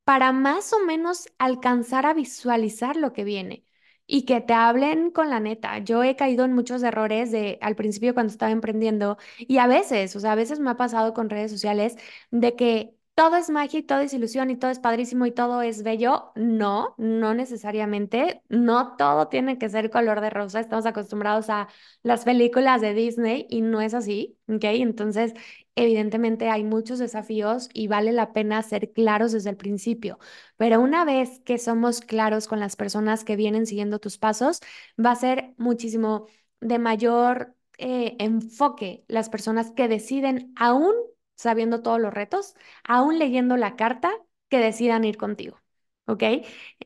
para 0.03 0.31
más 0.31 0.73
o 0.73 0.79
menos 0.85 1.27
alcanzar 1.37 2.05
a 2.05 2.13
visualizar 2.13 2.95
lo 2.95 3.13
que 3.13 3.23
viene? 3.23 3.65
Y 4.11 4.25
que 4.25 4.41
te 4.41 4.53
hablen 4.53 5.11
con 5.11 5.29
la 5.29 5.39
neta. 5.39 5.77
Yo 5.79 6.03
he 6.03 6.15
caído 6.15 6.43
en 6.45 6.53
muchos 6.53 6.81
errores 6.81 7.31
de 7.31 7.59
al 7.61 7.75
principio 7.75 8.15
cuando 8.15 8.31
estaba 8.31 8.51
emprendiendo 8.51 9.17
y 9.37 9.59
a 9.59 9.67
veces, 9.67 10.15
o 10.15 10.19
sea, 10.19 10.31
a 10.31 10.35
veces 10.35 10.59
me 10.59 10.71
ha 10.71 10.77
pasado 10.77 11.13
con 11.13 11.29
redes 11.29 11.51
sociales 11.51 11.95
de 12.31 12.55
que 12.55 12.95
todo 13.19 13.35
es 13.35 13.49
magia 13.49 13.79
y 13.81 13.83
todo 13.83 13.99
es 13.99 14.13
ilusión 14.13 14.49
y 14.49 14.55
todo 14.55 14.71
es 14.71 14.79
padrísimo 14.79 15.25
y 15.25 15.31
todo 15.31 15.61
es 15.61 15.83
bello. 15.83 16.31
No, 16.35 16.95
no 16.97 17.33
necesariamente. 17.33 18.41
No 18.47 18.95
todo 18.95 19.27
tiene 19.27 19.57
que 19.57 19.67
ser 19.67 19.89
color 19.89 20.21
de 20.21 20.29
rosa. 20.29 20.61
Estamos 20.61 20.85
acostumbrados 20.85 21.49
a 21.49 21.67
las 22.01 22.23
películas 22.23 22.79
de 22.79 22.93
Disney 22.93 23.45
y 23.49 23.59
no 23.59 23.81
es 23.81 23.93
así, 23.93 24.37
¿ok? 24.47 24.63
Entonces, 24.63 25.33
evidentemente 25.75 26.49
hay 26.49 26.63
muchos 26.63 26.97
desafíos 26.97 27.67
y 27.73 27.87
vale 27.87 28.13
la 28.13 28.31
pena 28.31 28.61
ser 28.61 28.93
claros 28.93 29.33
desde 29.33 29.49
el 29.49 29.57
principio. 29.57 30.17
Pero 30.55 30.79
una 30.79 31.03
vez 31.03 31.41
que 31.41 31.57
somos 31.57 31.99
claros 31.99 32.47
con 32.47 32.61
las 32.61 32.77
personas 32.77 33.25
que 33.25 33.35
vienen 33.35 33.65
siguiendo 33.65 33.99
tus 33.99 34.17
pasos, 34.17 34.61
va 34.97 35.11
a 35.11 35.15
ser 35.17 35.55
muchísimo 35.57 36.27
de 36.61 36.79
mayor 36.79 37.53
eh, 37.79 38.15
enfoque 38.19 39.03
las 39.09 39.27
personas 39.29 39.71
que 39.71 39.89
deciden 39.89 40.53
aún 40.55 40.93
sabiendo 41.39 41.81
todos 41.81 41.99
los 41.99 42.13
retos, 42.13 42.55
aún 42.83 43.19
leyendo 43.19 43.57
la 43.57 43.75
carta, 43.75 44.11
que 44.49 44.59
decidan 44.59 45.03
ir 45.05 45.17
contigo. 45.17 45.61
¿Ok? 46.05 46.23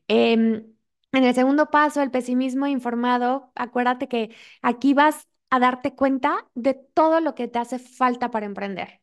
Em, 0.07 0.73
en 1.11 1.23
el 1.23 1.33
segundo 1.35 1.69
paso, 1.69 2.01
el 2.01 2.11
pesimismo 2.11 2.67
informado, 2.67 3.51
acuérdate 3.55 4.07
que 4.07 4.35
aquí 4.61 4.93
vas 4.93 5.27
a 5.49 5.59
darte 5.59 5.95
cuenta 5.95 6.47
de 6.55 6.73
todo 6.73 7.19
lo 7.21 7.35
que 7.35 7.47
te 7.47 7.59
hace 7.59 7.79
falta 7.79 8.31
para 8.31 8.45
emprender 8.45 9.01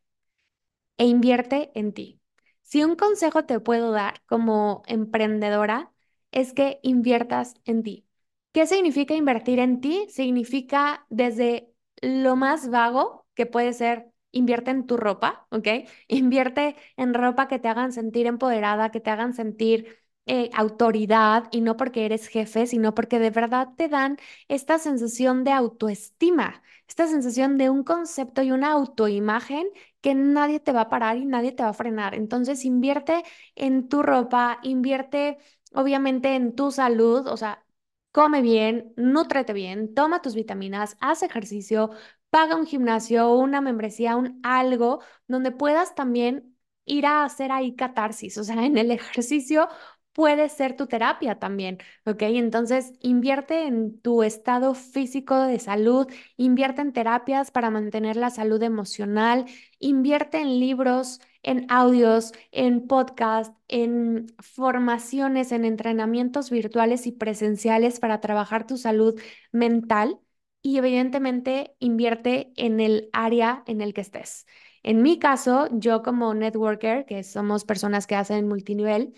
e 0.98 1.06
invierte 1.06 1.70
en 1.74 1.92
ti. 1.92 2.20
Si 2.62 2.84
un 2.84 2.96
consejo 2.96 3.44
te 3.44 3.60
puedo 3.60 3.90
dar 3.92 4.22
como 4.26 4.82
emprendedora 4.86 5.92
es 6.30 6.52
que 6.52 6.78
inviertas 6.82 7.54
en 7.64 7.82
ti. 7.82 8.06
¿Qué 8.52 8.66
significa 8.66 9.14
invertir 9.14 9.58
en 9.58 9.80
ti? 9.80 10.06
Significa 10.10 11.06
desde 11.10 11.72
lo 12.02 12.36
más 12.36 12.68
vago, 12.70 13.26
que 13.34 13.46
puede 13.46 13.72
ser 13.72 14.09
invierte 14.32 14.70
en 14.70 14.86
tu 14.86 14.96
ropa, 14.96 15.46
¿ok? 15.50 15.66
Invierte 16.08 16.76
en 16.96 17.14
ropa 17.14 17.48
que 17.48 17.58
te 17.58 17.68
hagan 17.68 17.92
sentir 17.92 18.26
empoderada, 18.26 18.90
que 18.90 19.00
te 19.00 19.10
hagan 19.10 19.34
sentir 19.34 19.98
eh, 20.26 20.50
autoridad 20.54 21.48
y 21.50 21.60
no 21.60 21.76
porque 21.76 22.04
eres 22.06 22.28
jefe, 22.28 22.66
sino 22.66 22.94
porque 22.94 23.18
de 23.18 23.30
verdad 23.30 23.68
te 23.76 23.88
dan 23.88 24.16
esta 24.48 24.78
sensación 24.78 25.44
de 25.44 25.52
autoestima, 25.52 26.62
esta 26.86 27.06
sensación 27.08 27.58
de 27.58 27.70
un 27.70 27.82
concepto 27.84 28.42
y 28.42 28.52
una 28.52 28.72
autoimagen 28.72 29.66
que 30.00 30.14
nadie 30.14 30.60
te 30.60 30.72
va 30.72 30.82
a 30.82 30.88
parar 30.88 31.16
y 31.16 31.24
nadie 31.26 31.52
te 31.52 31.62
va 31.62 31.70
a 31.70 31.72
frenar. 31.74 32.14
Entonces 32.14 32.64
invierte 32.64 33.22
en 33.56 33.88
tu 33.88 34.02
ropa, 34.02 34.58
invierte 34.62 35.38
obviamente 35.72 36.34
en 36.34 36.54
tu 36.54 36.70
salud, 36.70 37.26
o 37.26 37.36
sea, 37.36 37.64
come 38.12 38.42
bien, 38.42 38.92
nútrete 38.96 39.52
bien, 39.52 39.94
toma 39.94 40.20
tus 40.22 40.34
vitaminas, 40.34 40.96
haz 41.00 41.22
ejercicio, 41.22 41.90
paga 42.30 42.56
un 42.56 42.66
gimnasio, 42.66 43.32
una 43.34 43.60
membresía, 43.60 44.16
un 44.16 44.40
algo 44.42 45.00
donde 45.26 45.50
puedas 45.52 45.94
también 45.94 46.56
ir 46.84 47.06
a 47.06 47.24
hacer 47.24 47.52
ahí 47.52 47.74
catarsis. 47.76 48.38
O 48.38 48.44
sea, 48.44 48.56
en 48.64 48.78
el 48.78 48.90
ejercicio 48.90 49.68
puede 50.12 50.48
ser 50.48 50.76
tu 50.76 50.86
terapia 50.86 51.38
también, 51.38 51.78
¿ok? 52.04 52.22
Entonces, 52.22 52.92
invierte 53.00 53.66
en 53.66 54.00
tu 54.00 54.22
estado 54.22 54.74
físico 54.74 55.36
de 55.40 55.58
salud, 55.60 56.06
invierte 56.36 56.82
en 56.82 56.92
terapias 56.92 57.50
para 57.50 57.70
mantener 57.70 58.16
la 58.16 58.30
salud 58.30 58.62
emocional, 58.62 59.46
invierte 59.78 60.38
en 60.40 60.58
libros, 60.60 61.20
en 61.42 61.66
audios, 61.70 62.32
en 62.50 62.86
podcast, 62.86 63.54
en 63.68 64.26
formaciones, 64.40 65.52
en 65.52 65.64
entrenamientos 65.64 66.50
virtuales 66.50 67.06
y 67.06 67.12
presenciales 67.12 68.00
para 68.00 68.20
trabajar 68.20 68.66
tu 68.66 68.76
salud 68.76 69.18
mental 69.52 70.18
y 70.62 70.78
evidentemente 70.78 71.74
invierte 71.78 72.52
en 72.56 72.80
el 72.80 73.08
área 73.12 73.62
en 73.66 73.80
el 73.80 73.94
que 73.94 74.02
estés. 74.02 74.46
En 74.82 75.02
mi 75.02 75.18
caso, 75.18 75.68
yo 75.72 76.02
como 76.02 76.34
networker, 76.34 77.04
que 77.06 77.22
somos 77.24 77.64
personas 77.64 78.06
que 78.06 78.16
hacen 78.16 78.48
multinivel, 78.48 79.14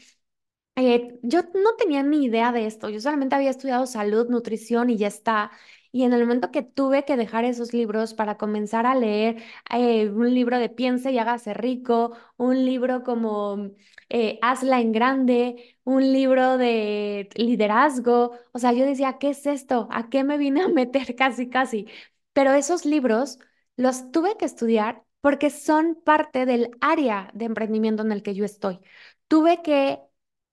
eh, 0.76 1.18
yo 1.22 1.42
no 1.54 1.76
tenía 1.78 2.02
ni 2.02 2.24
idea 2.24 2.52
de 2.52 2.66
esto, 2.66 2.88
yo 2.90 3.00
solamente 3.00 3.34
había 3.34 3.50
estudiado 3.50 3.86
salud, 3.86 4.28
nutrición 4.28 4.90
y 4.90 4.96
ya 4.96 5.08
está. 5.08 5.50
Y 5.92 6.04
en 6.04 6.12
el 6.14 6.20
momento 6.22 6.50
que 6.50 6.62
tuve 6.62 7.04
que 7.04 7.16
dejar 7.18 7.44
esos 7.44 7.72
libros 7.74 8.14
para 8.14 8.38
comenzar 8.38 8.86
a 8.86 8.94
leer 8.94 9.42
eh, 9.70 10.08
un 10.10 10.32
libro 10.34 10.58
de 10.58 10.70
Piense 10.70 11.12
y 11.12 11.18
hágase 11.18 11.52
rico, 11.54 12.16
un 12.38 12.64
libro 12.64 13.02
como 13.04 13.70
eh, 14.08 14.38
Hazla 14.42 14.80
en 14.80 14.92
grande, 14.92 15.76
un 15.84 16.02
libro 16.12 16.56
de 16.58 17.28
liderazgo, 17.36 18.32
o 18.52 18.58
sea, 18.58 18.72
yo 18.72 18.84
decía, 18.86 19.18
¿qué 19.18 19.30
es 19.30 19.46
esto? 19.46 19.88
¿A 19.90 20.08
qué 20.08 20.24
me 20.24 20.38
vine 20.38 20.62
a 20.62 20.68
meter 20.68 21.14
casi, 21.16 21.48
casi? 21.50 21.86
Pero 22.32 22.52
esos 22.52 22.84
libros 22.86 23.38
los 23.76 24.10
tuve 24.12 24.36
que 24.38 24.44
estudiar 24.46 25.04
porque 25.20 25.50
son 25.50 25.94
parte 26.04 26.46
del 26.46 26.70
área 26.80 27.30
de 27.34 27.44
emprendimiento 27.44 28.02
en 28.02 28.12
el 28.12 28.22
que 28.22 28.34
yo 28.34 28.44
estoy. 28.44 28.80
Tuve 29.28 29.62
que 29.62 30.00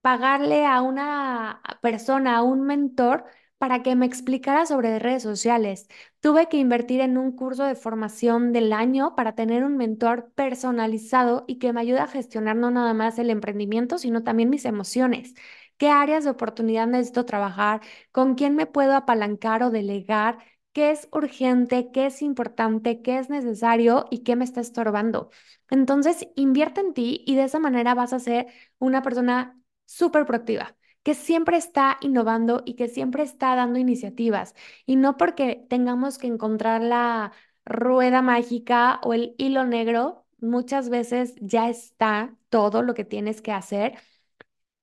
pagarle 0.01 0.65
a 0.65 0.81
una 0.81 1.61
persona, 1.81 2.37
a 2.37 2.43
un 2.43 2.61
mentor, 2.61 3.25
para 3.59 3.83
que 3.83 3.95
me 3.95 4.07
explicara 4.07 4.65
sobre 4.65 4.99
redes 4.99 5.23
sociales. 5.23 5.87
Tuve 6.21 6.49
que 6.49 6.57
invertir 6.57 7.01
en 7.01 7.17
un 7.17 7.33
curso 7.35 7.63
de 7.65 7.75
formación 7.75 8.53
del 8.53 8.73
año 8.73 9.15
para 9.15 9.35
tener 9.35 9.63
un 9.65 9.77
mentor 9.77 10.31
personalizado 10.35 11.45
y 11.47 11.59
que 11.59 11.73
me 11.73 11.81
ayude 11.81 11.99
a 11.99 12.07
gestionar 12.07 12.55
no 12.57 12.71
nada 12.71 12.93
más 12.95 13.19
el 13.19 13.29
emprendimiento, 13.29 13.99
sino 13.99 14.23
también 14.23 14.49
mis 14.49 14.65
emociones. 14.65 15.35
¿Qué 15.77 15.89
áreas 15.89 16.23
de 16.25 16.31
oportunidad 16.31 16.87
necesito 16.87 17.25
trabajar? 17.25 17.81
¿Con 18.11 18.35
quién 18.35 18.55
me 18.55 18.65
puedo 18.65 18.95
apalancar 18.95 19.63
o 19.63 19.69
delegar? 19.71 20.37
¿Qué 20.73 20.91
es 20.91 21.07
urgente? 21.11 21.91
¿Qué 21.91 22.07
es 22.07 22.21
importante? 22.21 23.01
¿Qué 23.01 23.17
es 23.19 23.29
necesario? 23.29 24.05
¿Y 24.11 24.23
qué 24.23 24.35
me 24.35 24.43
está 24.45 24.61
estorbando? 24.61 25.29
Entonces, 25.69 26.27
invierte 26.35 26.81
en 26.81 26.93
ti 26.93 27.23
y 27.25 27.35
de 27.35 27.43
esa 27.43 27.59
manera 27.59 27.93
vas 27.95 28.13
a 28.13 28.19
ser 28.19 28.47
una 28.77 29.01
persona 29.01 29.57
súper 29.85 30.25
proactiva, 30.25 30.75
que 31.03 31.13
siempre 31.15 31.57
está 31.57 31.97
innovando 32.01 32.61
y 32.65 32.75
que 32.75 32.87
siempre 32.87 33.23
está 33.23 33.55
dando 33.55 33.79
iniciativas. 33.79 34.55
Y 34.85 34.95
no 34.97 35.17
porque 35.17 35.65
tengamos 35.69 36.17
que 36.17 36.27
encontrar 36.27 36.81
la 36.81 37.31
rueda 37.65 38.21
mágica 38.21 38.99
o 39.03 39.13
el 39.13 39.35
hilo 39.37 39.65
negro, 39.65 40.25
muchas 40.39 40.89
veces 40.89 41.35
ya 41.41 41.69
está 41.69 42.35
todo 42.49 42.81
lo 42.83 42.93
que 42.93 43.05
tienes 43.05 43.41
que 43.41 43.51
hacer. 43.51 43.97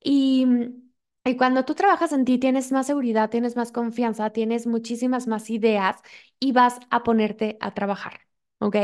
Y, 0.02 0.46
y 1.24 1.36
cuando 1.36 1.64
tú 1.64 1.74
trabajas 1.74 2.12
en 2.12 2.24
ti, 2.24 2.38
tienes 2.38 2.72
más 2.72 2.86
seguridad, 2.86 3.30
tienes 3.30 3.56
más 3.56 3.72
confianza, 3.72 4.30
tienes 4.30 4.66
muchísimas 4.66 5.26
más 5.26 5.50
ideas 5.50 5.96
y 6.40 6.52
vas 6.52 6.78
a 6.90 7.02
ponerte 7.02 7.58
a 7.60 7.74
trabajar. 7.74 8.25
¿Ok? 8.58 8.76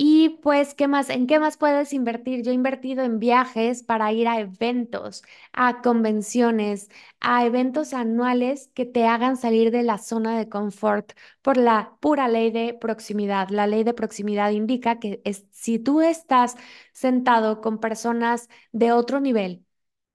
Y 0.00 0.38
pues, 0.42 0.74
¿qué 0.74 0.86
más? 0.86 1.10
¿En 1.10 1.26
qué 1.26 1.40
más 1.40 1.56
puedes 1.56 1.92
invertir? 1.92 2.42
Yo 2.44 2.52
he 2.52 2.54
invertido 2.54 3.02
en 3.04 3.18
viajes 3.18 3.82
para 3.82 4.12
ir 4.12 4.28
a 4.28 4.38
eventos, 4.38 5.24
a 5.52 5.80
convenciones, 5.82 6.88
a 7.20 7.44
eventos 7.44 7.94
anuales 7.94 8.70
que 8.74 8.84
te 8.86 9.06
hagan 9.06 9.36
salir 9.36 9.70
de 9.72 9.82
la 9.82 9.98
zona 9.98 10.38
de 10.38 10.48
confort 10.48 11.12
por 11.42 11.56
la 11.56 11.96
pura 12.00 12.28
ley 12.28 12.50
de 12.52 12.74
proximidad. 12.74 13.48
La 13.50 13.66
ley 13.66 13.82
de 13.82 13.94
proximidad 13.94 14.50
indica 14.52 15.00
que 15.00 15.20
es, 15.24 15.46
si 15.50 15.78
tú 15.80 16.00
estás 16.00 16.54
sentado 16.92 17.60
con 17.60 17.78
personas 17.80 18.48
de 18.72 18.92
otro 18.92 19.18
nivel, 19.20 19.64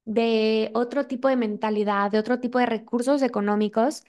de 0.06 0.72
otro 0.76 1.08
tipo 1.08 1.28
de 1.30 1.36
mentalidad, 1.38 2.12
de 2.12 2.20
otro 2.20 2.40
tipo 2.40 2.60
de 2.60 2.66
recursos 2.68 3.22
económicos, 3.24 4.04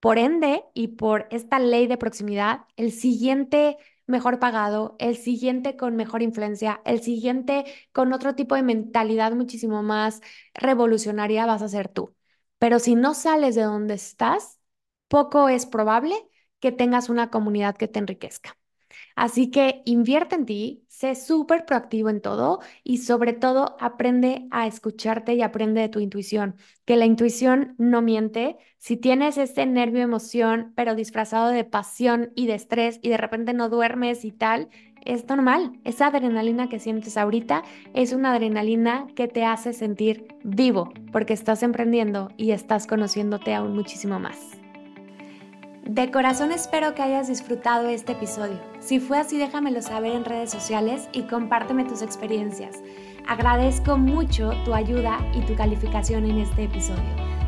por 0.00 0.18
ende 0.18 0.64
y 0.74 0.88
por 0.88 1.26
esta 1.30 1.58
ley 1.58 1.86
de 1.86 1.96
proximidad, 1.98 2.60
el 2.76 2.92
siguiente 2.92 3.76
mejor 4.06 4.38
pagado, 4.38 4.96
el 4.98 5.16
siguiente 5.16 5.76
con 5.76 5.96
mejor 5.96 6.22
influencia, 6.22 6.80
el 6.84 7.02
siguiente 7.02 7.64
con 7.92 8.12
otro 8.12 8.34
tipo 8.34 8.54
de 8.54 8.62
mentalidad 8.62 9.32
muchísimo 9.32 9.82
más 9.82 10.20
revolucionaria 10.54 11.46
vas 11.46 11.62
a 11.62 11.68
ser 11.68 11.88
tú. 11.88 12.14
Pero 12.58 12.78
si 12.78 12.94
no 12.94 13.14
sales 13.14 13.54
de 13.54 13.62
donde 13.62 13.94
estás, 13.94 14.58
poco 15.08 15.48
es 15.48 15.66
probable 15.66 16.14
que 16.60 16.72
tengas 16.72 17.08
una 17.08 17.30
comunidad 17.30 17.76
que 17.76 17.88
te 17.88 17.98
enriquezca. 17.98 18.56
Así 19.16 19.50
que 19.50 19.82
invierte 19.86 20.36
en 20.36 20.44
ti, 20.44 20.84
sé 20.88 21.14
súper 21.14 21.64
proactivo 21.64 22.10
en 22.10 22.20
todo 22.20 22.60
y 22.84 22.98
sobre 22.98 23.32
todo 23.32 23.76
aprende 23.80 24.46
a 24.50 24.66
escucharte 24.66 25.34
y 25.34 25.42
aprende 25.42 25.80
de 25.80 25.88
tu 25.88 26.00
intuición, 26.00 26.56
que 26.84 26.96
la 26.96 27.06
intuición 27.06 27.74
no 27.78 28.02
miente. 28.02 28.58
Si 28.78 28.98
tienes 28.98 29.38
este 29.38 29.64
nervio, 29.66 30.02
emoción, 30.02 30.72
pero 30.76 30.94
disfrazado 30.94 31.48
de 31.48 31.64
pasión 31.64 32.30
y 32.34 32.46
de 32.46 32.54
estrés 32.54 33.00
y 33.02 33.08
de 33.08 33.16
repente 33.16 33.54
no 33.54 33.70
duermes 33.70 34.24
y 34.24 34.32
tal, 34.32 34.68
es 35.04 35.26
normal. 35.28 35.80
Esa 35.84 36.08
adrenalina 36.08 36.68
que 36.68 36.78
sientes 36.78 37.16
ahorita 37.16 37.62
es 37.94 38.12
una 38.12 38.32
adrenalina 38.32 39.06
que 39.14 39.28
te 39.28 39.44
hace 39.44 39.72
sentir 39.72 40.26
vivo 40.44 40.92
porque 41.10 41.32
estás 41.32 41.62
emprendiendo 41.62 42.30
y 42.36 42.50
estás 42.50 42.86
conociéndote 42.86 43.54
aún 43.54 43.74
muchísimo 43.74 44.18
más. 44.20 44.55
De 45.86 46.10
corazón 46.10 46.50
espero 46.50 46.96
que 46.96 47.02
hayas 47.02 47.28
disfrutado 47.28 47.88
este 47.88 48.12
episodio. 48.12 48.58
Si 48.80 48.98
fue 48.98 49.18
así, 49.18 49.38
déjamelo 49.38 49.80
saber 49.82 50.14
en 50.14 50.24
redes 50.24 50.50
sociales 50.50 51.08
y 51.12 51.22
compárteme 51.22 51.84
tus 51.84 52.02
experiencias. 52.02 52.82
Agradezco 53.28 53.96
mucho 53.96 54.50
tu 54.64 54.74
ayuda 54.74 55.20
y 55.32 55.42
tu 55.42 55.54
calificación 55.54 56.24
en 56.24 56.38
este 56.38 56.64
episodio. 56.64 57.04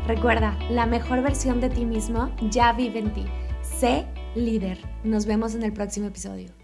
Recuerda, 0.07 0.57
la 0.69 0.85
mejor 0.85 1.21
versión 1.21 1.59
de 1.59 1.69
ti 1.69 1.83
mismo 1.83 2.31
ya 2.49 2.71
vive 2.71 2.99
en 2.99 3.13
ti. 3.13 3.25
Sé 3.61 4.05
líder. 4.35 4.77
Nos 5.03 5.25
vemos 5.25 5.53
en 5.53 5.63
el 5.63 5.73
próximo 5.73 6.07
episodio. 6.07 6.58